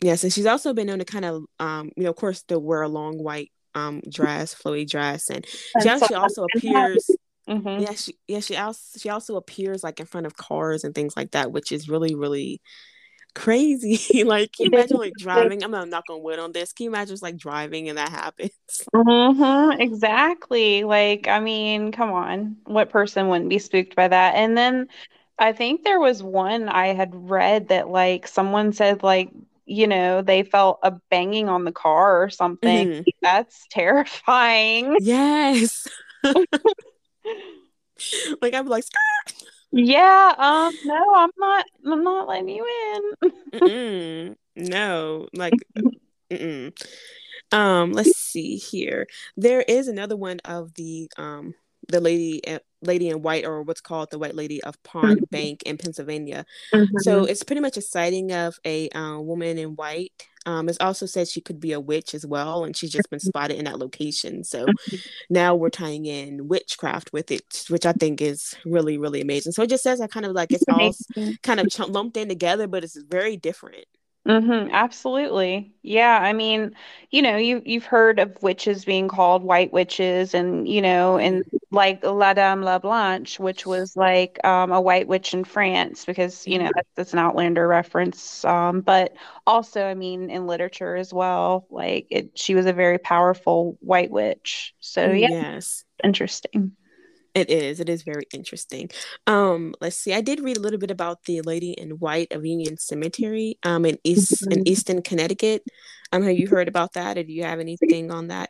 [0.02, 2.58] yes, and she's also been known to kind of, um, you know, of course, to
[2.58, 7.08] wear a long white um dress, flowy dress, and she actually also appears.
[7.48, 7.82] Mm-hmm.
[7.82, 11.16] Yeah, she yeah she also she also appears like in front of cars and things
[11.16, 12.62] like that, which is really really
[13.36, 14.24] crazy.
[14.24, 15.64] like, can you imagine like driving?
[15.64, 16.74] I'm not on wood on this.
[16.74, 18.52] Can you imagine just like driving and that happens?
[18.94, 20.84] Mm-hmm, exactly.
[20.84, 24.36] Like, I mean, come on, what person wouldn't be spooked by that?
[24.36, 24.88] And then
[25.38, 29.30] I think there was one I had read that like someone said like
[29.66, 32.88] you know they felt a banging on the car or something.
[32.88, 33.10] Mm-hmm.
[33.22, 34.98] That's terrifying.
[35.00, 35.88] Yes.
[38.42, 38.84] like I'm like!
[39.72, 43.16] Yeah, um no, I'm not I'm not letting you
[43.54, 44.36] in.
[44.56, 45.54] no, like
[46.32, 46.72] mm-mm.
[47.52, 49.08] um let's see here.
[49.36, 51.54] There is another one of the um
[51.90, 55.36] the lady eh, lady in white or what's called the white lady of pond mm-hmm.
[55.36, 56.98] bank in pennsylvania mm-hmm.
[57.00, 60.12] so it's pretty much a sighting of a uh, woman in white
[60.48, 63.20] um, it's also said she could be a witch as well, and she's just been
[63.20, 63.28] mm-hmm.
[63.28, 64.46] spotted in that location.
[64.46, 64.66] So
[65.30, 69.52] now we're tying in witchcraft with it, which I think is really, really amazing.
[69.52, 70.96] So it just says I kind of like it's all
[71.44, 73.86] kind of lumped in together, but it's very different.
[74.28, 75.74] Mm-hmm, absolutely.
[75.84, 76.76] Yeah, I mean,
[77.12, 81.46] you know, you you've heard of witches being called white witches and, you know, and
[81.72, 86.46] like La Dame La Blanche, which was like um, a white witch in France because,
[86.46, 86.72] you know, mm-hmm.
[86.76, 88.44] that's, that's an Outlander reference.
[88.44, 92.98] Um, but also, I mean, in literature as well, like it she was a very
[92.98, 94.74] powerful white witch.
[94.82, 95.30] So, yeah.
[95.30, 95.86] Yes.
[96.04, 96.74] Interesting.
[97.38, 97.80] It is.
[97.80, 98.90] It is very interesting.
[99.28, 100.12] Um, let's see.
[100.12, 103.86] I did read a little bit about the Lady in White of Union Cemetery, um,
[103.86, 104.64] in East in mm-hmm.
[104.66, 105.64] Easton, Connecticut.
[106.12, 108.50] Um, have you heard about that, or do you have anything on that?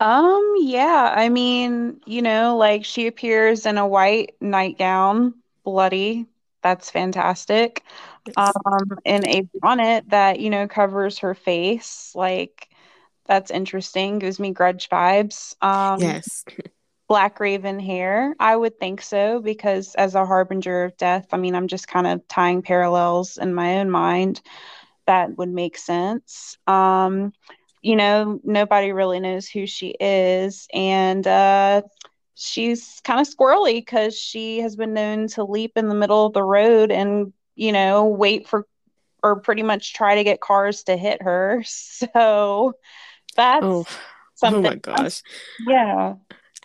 [0.00, 1.12] Um, yeah.
[1.14, 6.24] I mean, you know, like she appears in a white nightgown, bloody.
[6.62, 7.82] That's fantastic.
[8.38, 8.54] Um,
[9.04, 12.70] in a bonnet that you know covers her face, like
[13.26, 14.18] that's interesting.
[14.18, 15.62] Gives me grudge vibes.
[15.62, 16.42] Um, yes.
[17.08, 18.34] Black Raven hair?
[18.40, 22.06] I would think so because as a harbinger of death, I mean, I'm just kind
[22.06, 24.40] of tying parallels in my own mind.
[25.06, 26.56] That would make sense.
[26.66, 27.32] Um,
[27.82, 31.82] you know, nobody really knows who she is, and uh,
[32.34, 36.32] she's kind of squirrely because she has been known to leap in the middle of
[36.32, 38.66] the road and you know wait for
[39.22, 41.62] or pretty much try to get cars to hit her.
[41.74, 42.74] So
[43.36, 43.84] that's oh.
[44.34, 44.66] something.
[44.66, 45.22] Oh my gosh.
[45.66, 46.14] Yeah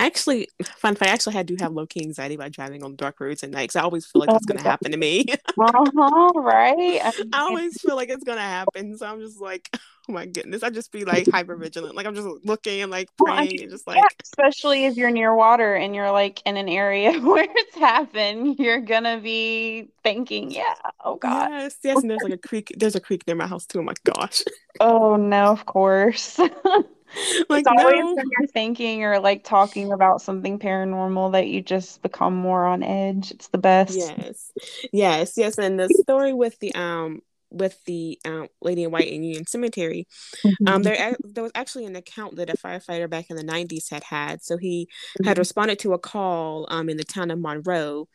[0.05, 3.19] actually fun fact I actually had to have low key anxiety about driving on dark
[3.19, 5.25] roads at night because I always feel like that's gonna happen to me.
[5.59, 7.01] uh-huh, right.
[7.33, 8.97] I always feel like it's gonna happen.
[8.97, 10.63] So I'm just like, oh my goodness.
[10.63, 11.95] I just be like hyper vigilant.
[11.95, 15.11] Like I'm just looking and like praying well, and just like yeah, especially if you're
[15.11, 20.51] near water and you're like in an area where it's happened, you're gonna be thinking,
[20.51, 21.49] Yeah, oh god.
[21.51, 23.79] Yes, yes, and there's like a creek there's a creek near my house too.
[23.79, 24.43] Oh my gosh.
[24.79, 26.39] Oh no, of course.
[27.49, 28.13] like, it's always no.
[28.13, 32.83] when you're thinking or like talking about something paranormal that you just become more on
[32.83, 33.31] edge.
[33.31, 33.97] It's the best.
[33.97, 34.51] Yes,
[34.91, 35.57] yes, yes.
[35.57, 40.07] And the story with the um with the um, Lady in White in Union Cemetery,
[40.45, 40.67] mm-hmm.
[40.67, 44.03] um, there there was actually an account that a firefighter back in the '90s had
[44.03, 44.43] had.
[44.43, 45.27] So he mm-hmm.
[45.27, 48.07] had responded to a call um, in the town of Monroe,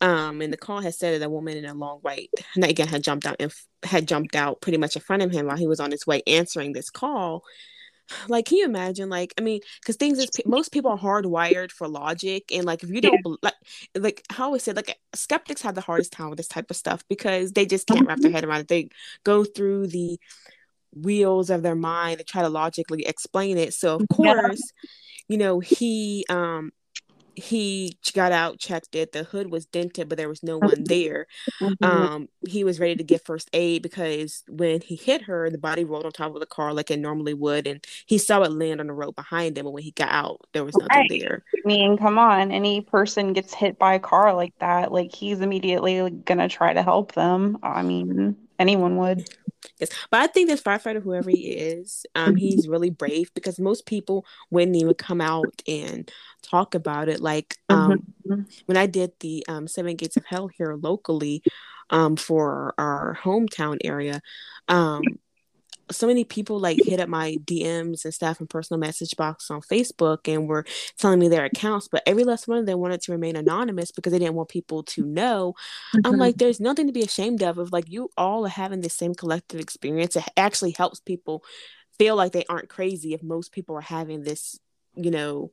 [0.00, 3.04] um, and the call had said that a woman in a long white nightgown had
[3.04, 5.80] jumped out and had jumped out pretty much in front of him while he was
[5.80, 7.44] on his way answering this call
[8.28, 11.88] like can you imagine like i mean because things is most people are hardwired for
[11.88, 13.34] logic and like if you don't yeah.
[13.42, 13.54] like
[13.96, 16.76] like how I always said like skeptics have the hardest time with this type of
[16.76, 18.36] stuff because they just can't wrap their mm-hmm.
[18.36, 18.88] head around it they
[19.24, 20.18] go through the
[20.92, 23.74] wheels of their mind to try to logically explain it.
[23.74, 24.90] So of course, yeah.
[25.28, 26.72] you know, he um
[27.38, 29.12] he got out, checked it.
[29.12, 31.26] The hood was dented, but there was no one there.
[31.60, 31.84] Mm-hmm.
[31.84, 35.84] Um, he was ready to get first aid because when he hit her, the body
[35.84, 38.80] rolled on top of the car like it normally would, and he saw it land
[38.80, 39.66] on the road behind him.
[39.66, 41.10] And when he got out, there was nothing right.
[41.10, 41.44] there.
[41.54, 45.40] I mean, come on, any person gets hit by a car like that, like he's
[45.40, 47.58] immediately gonna try to help them.
[47.62, 49.28] I mean, anyone would.
[49.78, 53.86] Yes, but I think this firefighter, whoever he is, um, he's really brave because most
[53.86, 56.10] people wouldn't even come out and
[56.42, 57.20] talk about it.
[57.20, 58.42] Like um, mm-hmm.
[58.66, 61.42] when I did the um, Seven Gates of Hell here locally
[61.90, 64.20] um, for our hometown area,
[64.68, 65.02] um,
[65.90, 69.60] so many people like hit up my DMs and stuff and personal message box on
[69.60, 70.64] Facebook and were
[70.98, 74.12] telling me their accounts, but every last one of them wanted to remain anonymous because
[74.12, 75.54] they didn't want people to know.
[75.94, 76.06] Mm-hmm.
[76.06, 77.58] I'm like, there's nothing to be ashamed of.
[77.58, 81.44] Of like you all are having the same collective experience, it actually helps people
[81.98, 84.58] feel like they aren't crazy if most people are having this,
[84.94, 85.50] you know,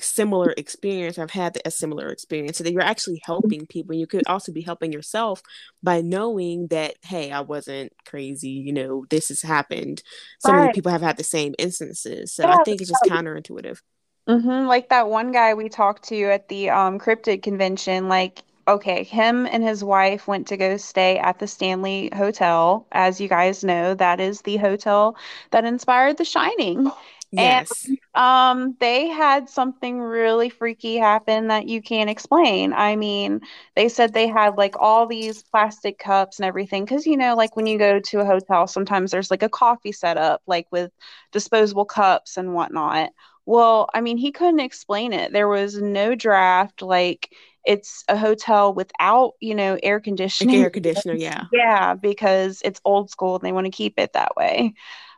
[0.00, 4.26] similar experience i've had a similar experience so that you're actually helping people you could
[4.26, 5.42] also be helping yourself
[5.82, 10.02] by knowing that hey i wasn't crazy you know this has happened
[10.40, 10.60] so right.
[10.60, 13.80] many people have had the same instances so yeah, i think it's just counterintuitive
[14.28, 14.66] mm-hmm.
[14.66, 19.46] like that one guy we talked to at the um cryptid convention like okay, him
[19.46, 22.86] and his wife went to go stay at the Stanley Hotel.
[22.92, 25.16] As you guys know, that is the hotel
[25.52, 26.90] that inspired The Shining.
[27.32, 27.88] Yes.
[27.88, 32.72] And, um, they had something really freaky happen that you can't explain.
[32.72, 33.40] I mean,
[33.74, 36.86] they said they had like all these plastic cups and everything.
[36.86, 39.92] Cause you know, like when you go to a hotel, sometimes there's like a coffee
[39.92, 40.90] setup, like with
[41.32, 43.10] disposable cups and whatnot.
[43.44, 45.32] Well, I mean, he couldn't explain it.
[45.32, 47.30] There was no draft, like
[47.64, 50.56] it's a hotel without, you know, air conditioning.
[50.56, 51.44] Like air conditioner, yeah.
[51.52, 54.74] Yeah, because it's old school and they want to keep it that way.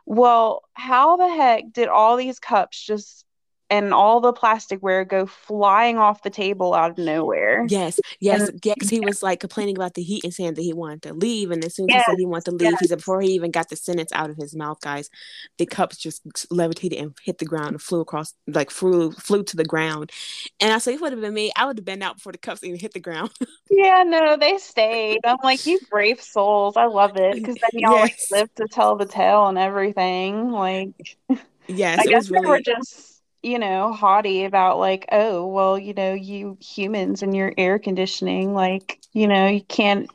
[0.09, 3.25] Well, how the heck did all these cups just
[3.69, 7.65] and all the plasticware go flying off the table out of nowhere.
[7.69, 8.89] Yes, yes, and, yes.
[8.89, 11.51] He was like complaining about the heat and saying that he wanted to leave.
[11.51, 12.79] And as soon as yes, he said he wanted to leave, yes.
[12.79, 15.09] he said before he even got the sentence out of his mouth, guys,
[15.57, 19.55] the cups just levitated and hit the ground and flew across, like flew flew to
[19.55, 20.11] the ground.
[20.59, 22.31] And I said, if it would have been me, I would have been out before
[22.31, 23.31] the cups even hit the ground.
[23.69, 25.19] yeah, no, they stayed.
[25.23, 26.75] I'm like, you brave souls.
[26.75, 27.91] I love it because then you yes.
[27.91, 30.51] always live to tell the tale and everything.
[30.51, 31.17] Like,
[31.67, 32.43] yes, I guess really...
[32.43, 37.35] they were just you know, haughty about like, oh, well, you know, you humans and
[37.35, 40.09] your air conditioning, like, you know, you can't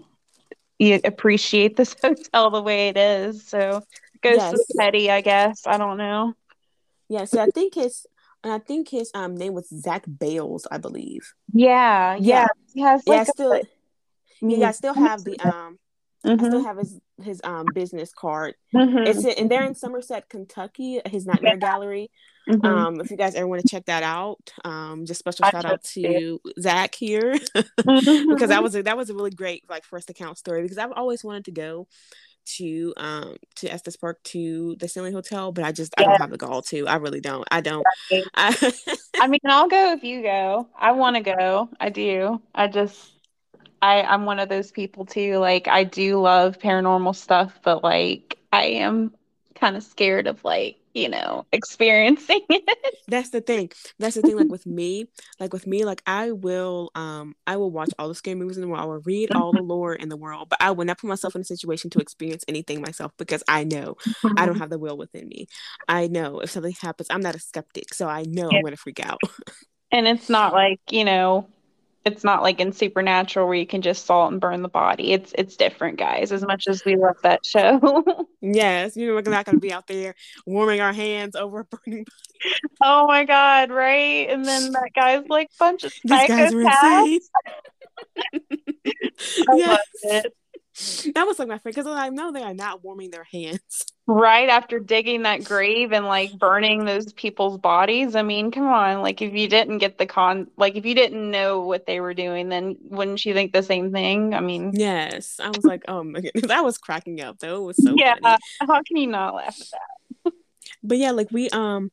[0.79, 3.47] you appreciate this hotel the way it is.
[3.47, 3.83] So
[4.15, 4.53] it goes yes.
[4.53, 5.67] to petty, I guess.
[5.67, 6.35] I don't know.
[7.09, 8.07] Yeah, so I think his
[8.43, 11.33] and I think his um name was Zach Bales, I believe.
[11.53, 12.21] Yeah, yeah.
[12.21, 12.47] yeah.
[12.75, 13.63] He has like yeah, still, a,
[14.41, 15.79] yeah, I still have the um
[16.25, 16.45] Mm-hmm.
[16.45, 16.67] I still mm-hmm.
[16.67, 18.55] have his his um business card.
[18.75, 19.07] Mm-hmm.
[19.07, 21.01] It's and they're in Somerset, Kentucky.
[21.07, 21.71] His Nightmare yeah.
[21.71, 22.11] Gallery.
[22.49, 22.67] Mm-hmm.
[22.67, 25.65] Um, if you guys ever want to check that out, um, just special I shout
[25.65, 26.61] out to it.
[26.61, 30.63] Zach here because that was a, that was a really great like first account story
[30.63, 31.87] because I've always wanted to go
[32.47, 36.07] to um to Estes Park to the Stanley Hotel, but I just yeah.
[36.07, 36.87] I don't have the gall to.
[36.87, 37.47] I really don't.
[37.51, 37.85] I don't.
[38.35, 38.73] I,
[39.21, 40.69] I mean, I'll go if you go.
[40.79, 41.71] I want to go.
[41.81, 42.41] I do.
[42.55, 43.13] I just
[43.81, 45.39] I I'm one of those people too.
[45.39, 49.15] Like I do love paranormal stuff, but like I am
[49.55, 52.95] kind of scared of like you know experiencing it.
[53.09, 53.71] That's the thing.
[53.99, 55.07] That's the thing like with me
[55.41, 58.63] like with me like i will um i will watch all the scary movies in
[58.63, 58.83] the world.
[58.83, 61.35] I will read all the lore in the world but i will not put myself
[61.35, 63.97] in a situation to experience anything myself because i know
[64.37, 65.47] i don't have the will within me.
[65.89, 68.59] I know if something happens i'm not a skeptic so i know yeah.
[68.59, 69.21] i'm gonna freak out.
[69.93, 71.47] And it's not like you know
[72.05, 75.13] it's not like in Supernatural where you can just salt and burn the body.
[75.13, 76.33] It's it's different, guys.
[76.33, 78.27] As much as we love that show.
[78.41, 80.15] yes, you know we're not going to be out there
[80.47, 82.55] warming our hands over a burning body.
[82.83, 84.29] Oh my god, right?
[84.29, 87.21] And then that guy's like bunch of These guys insane.
[89.49, 89.69] I yes.
[89.69, 91.15] love it.
[91.15, 93.87] that was like my favorite because I know they are not warming their hands.
[94.07, 98.15] Right after digging that grave and like burning those people's bodies.
[98.15, 99.01] I mean, come on.
[99.01, 102.13] Like, if you didn't get the con, like, if you didn't know what they were
[102.13, 104.35] doing, then wouldn't you think the same thing?
[104.35, 105.41] I mean, yes.
[105.43, 106.45] I was like, oh my goodness.
[106.49, 107.63] That was cracking up though.
[107.63, 108.17] It was so yeah.
[108.21, 108.39] Funny.
[108.61, 110.33] How can you not laugh at that?
[110.83, 111.91] but yeah, like, we, um,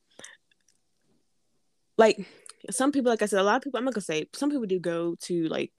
[1.97, 2.25] like,
[2.69, 4.65] some people, like I said, a lot of people, I'm not gonna say, some people
[4.65, 5.71] do go to like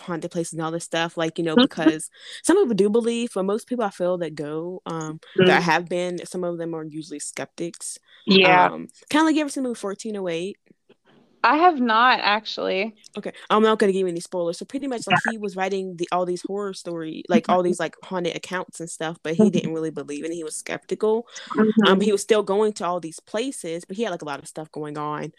[0.00, 1.62] haunted places and all this stuff like you know mm-hmm.
[1.62, 2.10] because
[2.42, 5.46] some people do believe but most people i feel that go um mm-hmm.
[5.46, 9.40] that have been some of them are usually skeptics yeah um kind of like you
[9.40, 10.56] ever seen movie 1408
[11.42, 12.94] I have not actually.
[13.16, 14.58] Okay, I'm not gonna give you any spoilers.
[14.58, 17.80] So pretty much, like he was writing the all these horror story, like all these
[17.80, 20.32] like haunted accounts and stuff, but he didn't really believe in.
[20.32, 20.34] it.
[20.36, 21.26] He was skeptical.
[21.56, 21.86] Mm-hmm.
[21.86, 24.38] Um, he was still going to all these places, but he had like a lot
[24.38, 25.32] of stuff going on,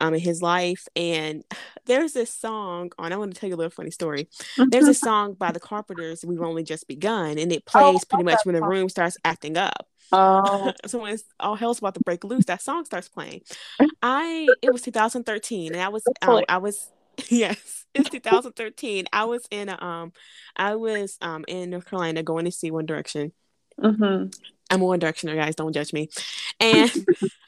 [0.00, 0.88] um, in his life.
[0.96, 1.44] And
[1.86, 3.12] there's this song on.
[3.12, 4.28] I want to tell you a little funny story.
[4.70, 8.24] There's a song by the Carpenters, "We've Only Just Begun," and it plays Oh, pretty
[8.24, 9.86] much when the room starts acting up.
[10.12, 13.42] Oh, so when it's, all hell's about to break loose, that song starts playing.
[14.02, 16.90] I it was 2013, and I was um I was
[17.28, 19.06] yes it's 2013.
[19.12, 20.12] I was in a, um
[20.56, 23.32] I was um in North Carolina going to see One Direction.
[23.80, 24.24] hmm
[24.70, 25.54] I'm a One Directioner, guys.
[25.54, 26.08] Don't judge me.
[26.60, 26.90] And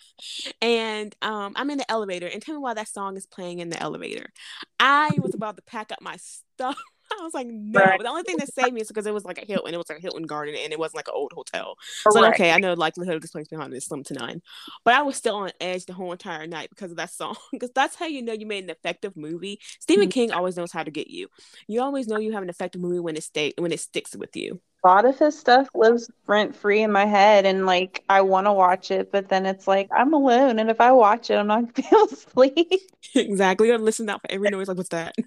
[0.63, 3.71] and um I'm in the elevator, and tell me why that song is playing in
[3.71, 4.33] the elevator.
[4.79, 6.79] I was about to pack up my stuff.
[7.21, 7.81] I was like, no.
[7.81, 8.01] Right.
[8.03, 9.75] The only thing that saved me is because it was like a Hilton.
[9.75, 11.77] It was like a Hilton Garden, and it wasn't like an old hotel.
[12.09, 12.29] So Right.
[12.29, 14.43] okay, I know the likelihood of this place haunted is slim to none,
[14.85, 17.37] but I was still on edge the whole entire night because of that song.
[17.53, 19.61] Because that's how you know you made an effective movie.
[19.81, 20.11] Stephen Mhm.
[20.11, 21.29] King always knows how to get you.
[21.69, 24.37] You always know you have an effective movie when it stay when it sticks with
[24.37, 24.61] you.
[24.85, 28.47] A lot of his stuff lives rent free in my head, and like I want
[28.47, 31.47] to watch it, but then it's like I'm alone, and if I watch it, I'm
[31.47, 32.83] not gonna be able to sleep.
[33.15, 33.69] exactly.
[33.69, 34.69] Gotta listen out for every noise.
[34.69, 35.15] Like, what's that?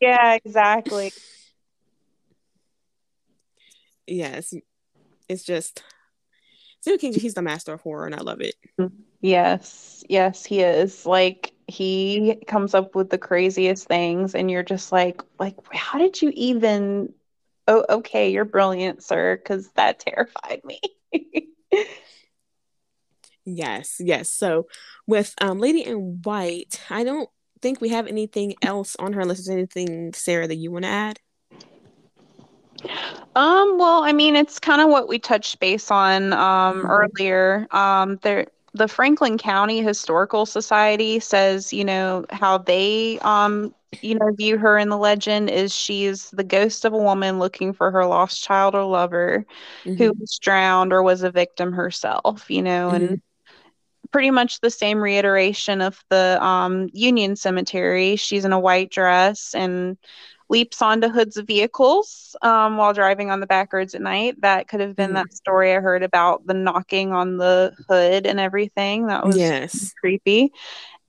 [0.00, 1.12] Yeah, exactly.
[4.06, 4.54] yes,
[5.28, 5.82] it's just
[6.80, 7.12] Stephen King.
[7.12, 8.54] He's the master of horror, and I love it.
[9.20, 11.04] Yes, yes, he is.
[11.06, 16.20] Like he comes up with the craziest things, and you're just like, like, how did
[16.20, 17.12] you even?
[17.66, 20.80] Oh, okay, you're brilliant, sir, because that terrified me.
[23.44, 24.28] Yes, yes.
[24.28, 24.66] So
[25.06, 27.28] with um Lady in White, I don't
[27.60, 30.90] think we have anything else on her unless there's anything, Sarah, that you want to
[30.90, 31.20] add.
[33.36, 36.90] Um, well, I mean, it's kind of what we touched base on um Mhm.
[36.90, 37.66] earlier.
[37.70, 43.72] Um, there the Franklin County Historical Society says, you know, how they um,
[44.02, 47.72] you know, view her in the legend is she's the ghost of a woman looking
[47.72, 49.44] for her lost child or lover
[49.96, 50.20] who Mhm.
[50.20, 52.92] was drowned or was a victim herself, you know, Mhm.
[52.92, 53.20] and
[54.12, 58.16] pretty much the same reiteration of the um, Union Cemetery.
[58.16, 59.96] She's in a white dress and
[60.48, 64.40] leaps onto hoods of vehicles um, while driving on the back roads at night.
[64.42, 65.14] That could have been Mhm.
[65.14, 69.06] that story I heard about the knocking on the hood and everything.
[69.06, 69.94] That was Yes.
[70.00, 70.52] creepy.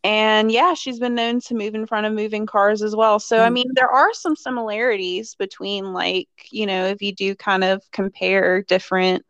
[0.05, 3.19] And yeah, she's been known to move in front of moving cars as well.
[3.19, 3.51] So, I Mhm.
[3.51, 8.61] mean, there are some similarities between, like, you know, if you do kind of compare
[8.63, 9.25] different,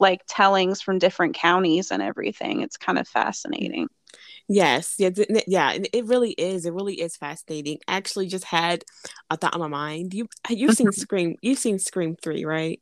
[0.00, 3.88] like, tellings from different counties and everything, it's kind of fascinating.
[4.48, 5.10] Yes, yeah,
[5.46, 6.66] yeah, it really is.
[6.66, 7.78] It really is fascinating.
[7.88, 8.84] I actually just had
[9.30, 10.14] a thought on my mind.
[10.14, 12.80] You you've seen Scream, you've seen Scream 3, right?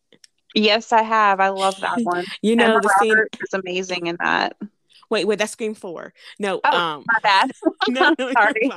[0.54, 1.40] Yes, I have.
[1.40, 2.26] I love that one.
[2.42, 4.56] You know Emma the scene is amazing in that.
[5.10, 6.12] Wait, wait, that's Scream 4.
[6.38, 7.50] No, Oh, um My bad.
[7.88, 8.70] no, no, Sorry.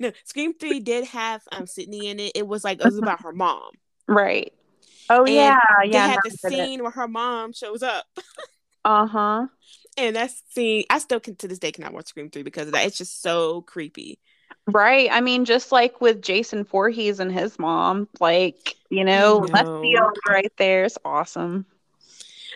[0.00, 2.32] No, Scream 3 did have um Sidney in it.
[2.34, 3.70] It was like it was about her mom.
[4.06, 4.52] Right.
[5.08, 5.58] Oh, And yeah.
[5.82, 6.06] They Yeah.
[6.08, 6.40] had the it.
[6.40, 8.06] scene where her mom shows up.
[8.84, 9.46] Uh-huh.
[9.96, 12.72] And that scene, I still can to this day cannot watch Scream 3 because of
[12.72, 12.86] that.
[12.86, 14.18] It's just so creepy.
[14.66, 15.08] Right.
[15.10, 19.80] I mean, just like with Jason Voorhees and his mom, like, you know, left know.
[19.82, 21.66] field right there is awesome.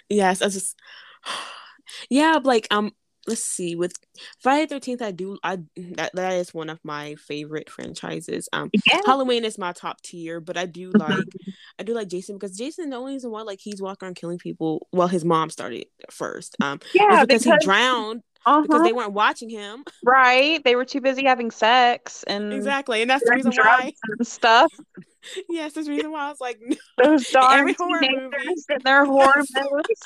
[0.09, 0.77] Yes, I just
[2.11, 2.93] yeah, like um
[3.27, 3.93] let's see with
[4.41, 5.59] Friday the 13th I do I
[5.97, 8.49] that that is one of my favorite franchises.
[8.53, 9.01] Um Yeah.
[9.05, 11.27] Halloween is my top tier, but I do like
[11.79, 14.39] I do like Jason because Jason the only reason why like he's walking around killing
[14.39, 16.57] people well his mom started first.
[16.61, 19.85] Um Yeah, because, because he drowned uh-huh, because they weren't watching him.
[20.05, 20.63] right.
[20.65, 23.03] They were too busy having sex and Exactly.
[23.03, 24.73] And that's the reason why stuff.
[25.49, 26.59] yes, that's the reason why I was like
[27.03, 28.37] Those every horror movie.
[28.71, 30.01] and their horror movies.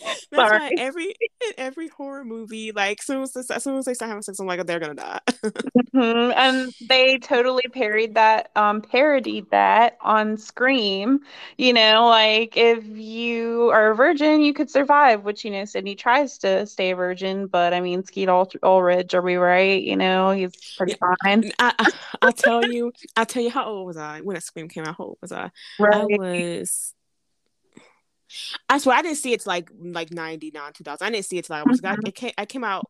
[0.30, 4.08] That's why every in every horror movie, like soon as as soon as they start
[4.08, 5.20] having sex, I'm like, oh, they're gonna die.
[5.94, 11.20] Mhm, And they totally parodied that, um, parodied that on Scream.
[11.58, 15.94] You know, like if you are a virgin, you could survive, which, you know, Sidney
[15.96, 19.82] tries to stay a virgin, but I mean, Skeet Ul- Ulrich, are we right?
[19.82, 21.52] You know, he's pretty fine.
[21.58, 21.86] I, I
[22.22, 24.96] I'll tell you, I'll tell you how old was I when that Scream came out?
[24.98, 25.50] How old was I?
[25.90, 26.06] I Right.
[26.06, 26.94] was.
[28.68, 31.06] I swear I didn't see it till like like ninety nine two thousand.
[31.06, 32.06] I didn't see it till like I was Mhm.
[32.08, 32.86] it came I came out.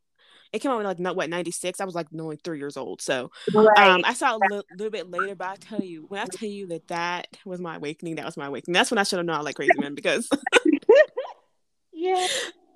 [0.53, 1.80] It came out in like not what ninety six.
[1.80, 3.78] I was like only three years old, so Right.
[3.91, 5.34] um, I saw a li- little bit later.
[5.34, 8.37] But I tell you, when I tell you that that was my awakening, that was
[8.37, 8.74] my awakening.
[8.74, 10.28] That's when I should have known I like crazy men because
[11.93, 12.26] Yeah.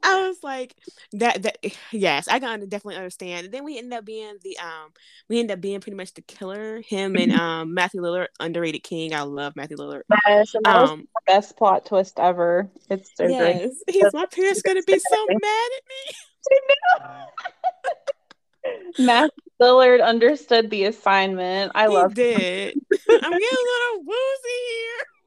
[0.03, 0.76] I was like
[1.12, 1.59] that that
[1.92, 3.46] yes, I can definitely understand.
[3.46, 4.92] And then we end up being the um
[5.28, 6.80] we end up being pretty much the killer.
[6.80, 9.14] Him and um Matthew Lillard, underrated king.
[9.14, 10.03] I love Matthew Lillard.
[10.26, 12.68] Yes, and that Um best plot twist ever.
[12.88, 13.36] It's so great.
[13.36, 16.14] yes, he's my parents gonna be so mad at me.
[18.98, 19.30] Matt
[19.61, 21.72] Lillard understood the assignment.
[21.74, 22.74] I love did.
[23.09, 25.19] I'm getting a little woozy here.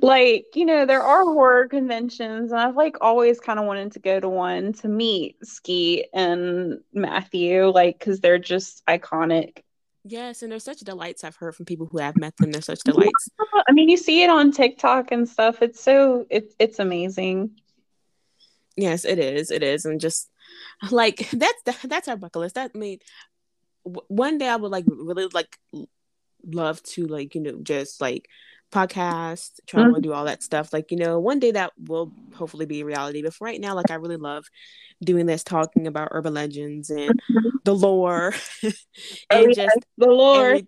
[0.00, 3.98] Like, you know, there are horror conventions, and I've like always kind of wanted to
[3.98, 9.62] go to one to meet Skeet and Matthew, like, because they're just iconic.
[10.04, 11.24] Yes, and they're such delights.
[11.24, 12.52] I've heard from people who have met them.
[12.52, 13.28] They're such delights.
[13.68, 15.62] I mean, you see it on TikTok and stuff.
[15.62, 17.58] It's so it's it's amazing.
[18.76, 19.50] Yes, it is.
[19.50, 20.30] It is, and just
[20.90, 22.54] like that's that's our bucket list.
[22.54, 22.98] That I mean,
[23.82, 25.58] one day I would like really like
[26.46, 28.28] love to like you know just like
[28.72, 30.02] podcast travel mm-hmm.
[30.02, 33.32] do all that stuff like you know one day that will hopefully be reality but
[33.32, 34.44] for right now like i really love
[35.02, 37.48] doing this talking about urban legends and mm-hmm.
[37.64, 38.74] the lore and
[39.30, 40.58] oh, just the lore.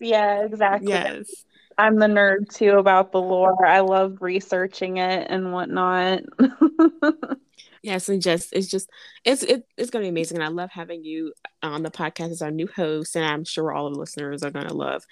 [0.00, 0.90] yeah exactly.
[0.90, 1.44] Yes.
[1.78, 3.64] I'm the nerd too about the lore.
[3.64, 6.20] I love researching it and whatnot
[7.82, 8.88] Yes, and just it's just
[9.24, 12.40] it's it, it's gonna be amazing, and I love having you on the podcast as
[12.40, 15.04] our new host, and I'm sure all of the listeners are gonna love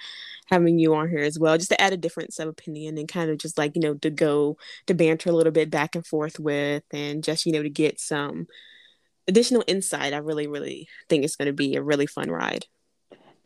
[0.47, 3.29] having you on here as well, just to add a different sub opinion and kind
[3.31, 4.57] of just like you know to go
[4.87, 8.01] to banter a little bit back and forth with, and just you know to get
[8.01, 8.47] some
[9.29, 10.15] additional insight.
[10.15, 12.67] I really really think it's gonna be a really fun ride.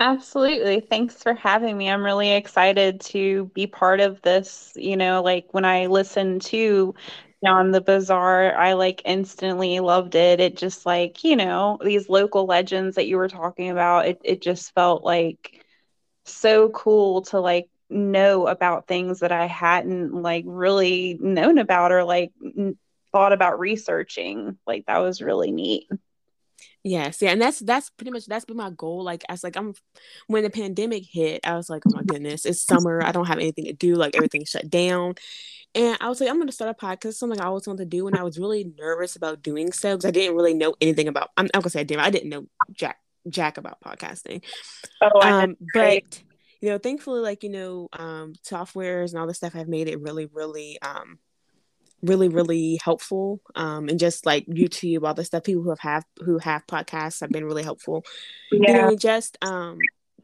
[0.01, 0.81] Absolutely.
[0.81, 1.89] Thanks for having me.
[1.89, 4.73] I'm really excited to be part of this.
[4.77, 6.95] You know, like when I listen to
[7.47, 8.55] on the bazaar.
[8.57, 10.41] I like instantly loved it.
[10.41, 14.43] It just like you know these local legends that you were talking about it, it
[14.43, 15.65] just felt like
[16.25, 22.05] so cool to like know about things that i hadn't like really known about or
[22.05, 22.77] like n-
[23.13, 24.59] thought about researching.
[24.67, 25.89] Like that was really neat
[26.87, 29.03] Yes, yeah, and that's that's pretty much that's been my goal.
[29.03, 29.73] Like as like I'm
[30.27, 33.03] when the pandemic hit, I was like, oh my goodness, it's summer.
[33.03, 33.95] I don't have anything to do.
[33.95, 35.15] Like everything shut down,
[35.75, 37.07] and I was like, I'm going to start a podcast.
[37.07, 39.97] It's something I always wanted to do, and I was really nervous about doing so
[39.97, 41.31] because I didn't really know anything about.
[41.39, 42.05] I'm, I'm gonna say I didn't.
[42.05, 42.99] I didn't know jack
[43.31, 44.43] jack about podcasting.
[45.01, 46.03] Oh, um, but
[46.61, 50.01] you know, thankfully, like you know, um, softwares and all the stuff I've made it
[50.01, 51.19] really, really, um,
[52.05, 53.41] really, really helpful.
[53.55, 57.21] Um, and just like YouTube, all the stuff people who have, have who have podcasts
[57.21, 58.05] have been really helpful.
[58.53, 59.79] Yeah, you know, just um,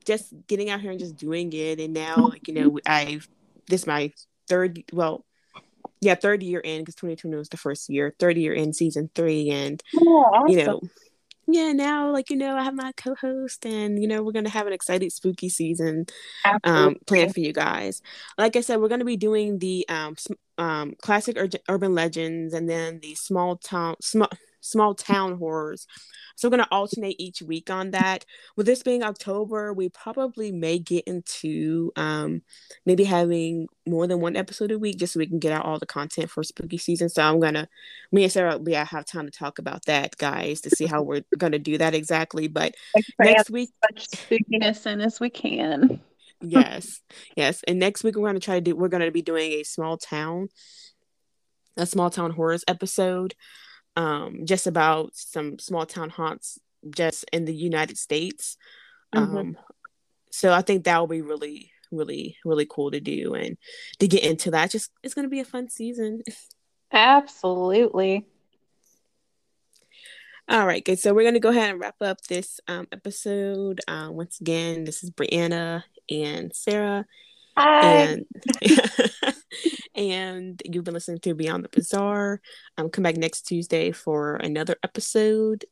[0.04, 3.28] just getting out here and just doing it, and now like you know, I've
[3.68, 4.12] this my
[4.48, 5.24] third well
[6.00, 9.50] yeah, third year in because 2020 was the first year, third year in season three,
[9.50, 10.48] and oh, awesome.
[10.48, 10.80] you know,
[11.52, 14.66] yeah, now like you know, I have my co-host, and you know, we're gonna have
[14.66, 16.06] an exciting spooky season
[16.64, 18.02] um, planned for you guys.
[18.38, 20.16] Like I said, we're gonna be doing the um,
[20.58, 24.28] um, classic ur- urban legends, and then the small town small
[24.60, 25.86] small town horrors.
[26.36, 28.24] So we're going to alternate each week on that.
[28.56, 32.40] With this being October, we probably may get into um,
[32.86, 35.78] maybe having more than one episode a week just so we can get out all
[35.78, 37.10] the content for spooky season.
[37.10, 37.68] So I'm going to,
[38.10, 41.24] me and Sarah, we have time to talk about that, guys, to see how we're
[41.36, 42.48] going to do that exactly.
[42.48, 42.74] But
[43.18, 46.00] next week, much spookiness in as we can.
[46.40, 47.00] yes,
[47.36, 47.62] yes.
[47.68, 49.62] And next week, we're going to try to do, we're going to be doing a
[49.62, 50.48] small town,
[51.76, 53.34] a small town horrors episode
[54.00, 58.56] um, just about some small town haunts just in the United States.
[59.14, 59.36] Mm-hmm.
[59.36, 59.58] Um,
[60.30, 63.58] so I think that will be really, really, really cool to do and
[63.98, 64.70] to get into that.
[64.70, 66.22] Just it's going to be a fun season.
[66.90, 68.26] Absolutely.
[70.48, 70.98] All right, good.
[70.98, 73.82] So we're going to go ahead and wrap up this um, episode.
[73.86, 77.04] Uh, once again, this is Brianna and Sarah.
[77.56, 77.82] Hi.
[77.82, 78.26] And
[79.94, 82.40] and you've been listening to Beyond the Bazaar.
[82.78, 85.64] Um, come back next Tuesday for another episode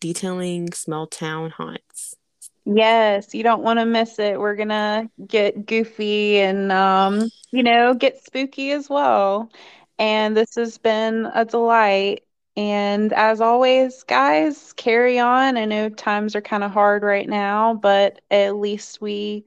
[0.00, 2.16] detailing small town haunts.
[2.64, 4.38] Yes, you don't want to miss it.
[4.38, 9.50] We're gonna get goofy and um, you know, get spooky as well.
[9.98, 12.24] And this has been a delight.
[12.56, 15.56] And as always, guys, carry on.
[15.56, 19.44] I know times are kind of hard right now, but at least we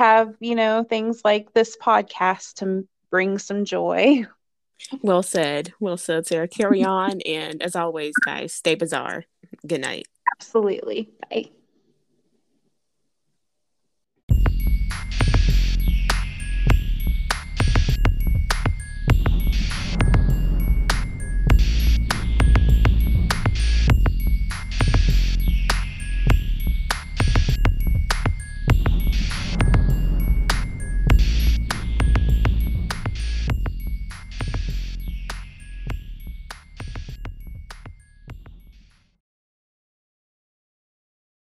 [0.00, 4.24] have, you know, things like this podcast to bring some joy.
[5.02, 5.74] Well said.
[5.78, 6.48] Well said, Sarah.
[6.48, 7.20] Carry on.
[7.20, 9.24] and as always, guys, stay bizarre.
[9.66, 10.06] Good night.
[10.38, 11.10] Absolutely.
[11.30, 11.50] Bye.